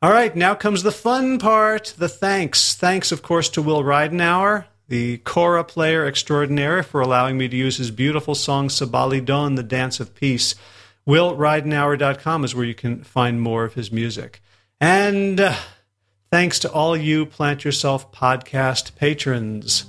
[0.00, 2.74] All right, now comes the fun part the thanks.
[2.74, 7.76] Thanks, of course, to Will Ridenour, the kora player extraordinaire, for allowing me to use
[7.76, 10.54] his beautiful song Sabali Don, the Dance of Peace.
[11.06, 14.42] WillRidenour.com is where you can find more of his music.
[14.80, 15.54] And uh,
[16.30, 19.86] thanks to all you Plant Yourself podcast patrons.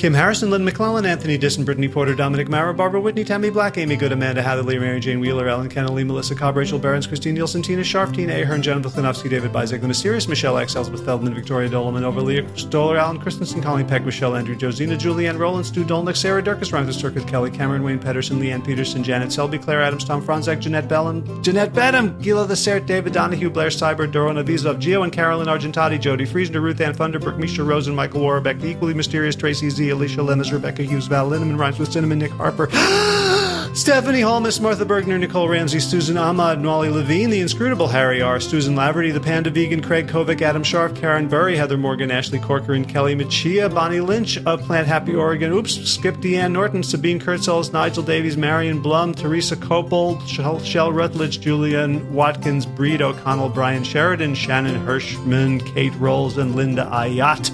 [0.00, 3.96] Kim Harrison, Lynn McClellan, Anthony Disson, Brittany Porter, Dominic Mara, Barbara Whitney, Tammy Black, Amy
[3.96, 7.84] Good, Amanda Hatherley, Mary Jane Wheeler, Ellen Kennelly, Melissa Cobb, Rachel Behrens, Christine Nielsen, Tina
[7.84, 12.02] Sharp, Tina Ahern, Jennifer Klinowski, David Bizek, The Mysterious, Michelle X, Elizabeth Feldman, Victoria Doleman,
[12.02, 16.72] Overleah Stoller, Alan Christensen, Colleen Peck, Michelle Andrew, Josina, Julianne Roland, Stu Dolnick, Sarah Durkis,
[16.72, 20.88] Rhymes Circuit, Kelly Cameron, Wayne Pedersen, Leanne Peterson, Janet Selby, Claire Adams, Tom Franzek, Jeanette
[20.88, 25.48] Bellum, Jeanette Benham, Gila the Cert, David Donahue, Blair Cyber, Doro Navizov, Gio and Carolyn
[25.48, 29.89] Argentati, Jody Friesner, Ruth Ann Thunderbrook, Misha Rosen, Michael Warbeck, the equally mysterious Tracy Z,
[29.90, 32.68] Alicia Lemus, Rebecca Hughes, Val Linneman, rhymes with cinnamon, Nick Harper.
[33.72, 38.74] Stephanie Holmes, Martha Bergner, Nicole Ramsey, Susan Ahmad, Nwali Levine, The Inscrutable Harry R., Susan
[38.74, 42.88] Laverty, The Panda Vegan, Craig Kovic, Adam Sharf, Karen Burry, Heather Morgan, Ashley Corker, and
[42.88, 48.02] Kelly Machia, Bonnie Lynch of Plant Happy Oregon, Oops, Skip Deanne Norton, Sabine Kurtzels, Nigel
[48.02, 50.20] Davies, Marion Blum, Teresa Copel,
[50.64, 57.50] Shell Rutledge, Julian Watkins, Breed O'Connell, Brian Sheridan, Shannon Hirschman, Kate Rolls, and Linda Ayat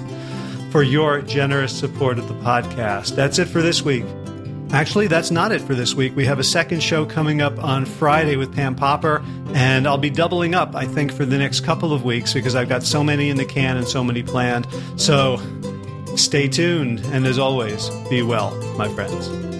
[0.71, 3.15] for your generous support of the podcast.
[3.15, 4.05] That's it for this week.
[4.71, 6.15] Actually, that's not it for this week.
[6.15, 9.23] We have a second show coming up on Friday with Pam Popper,
[9.53, 12.67] and I'll be doubling up, I think, for the next couple of weeks because I've
[12.67, 14.67] got so many in the can and so many planned.
[14.97, 15.39] So
[16.15, 19.56] stay tuned, and as always, be well, my friends.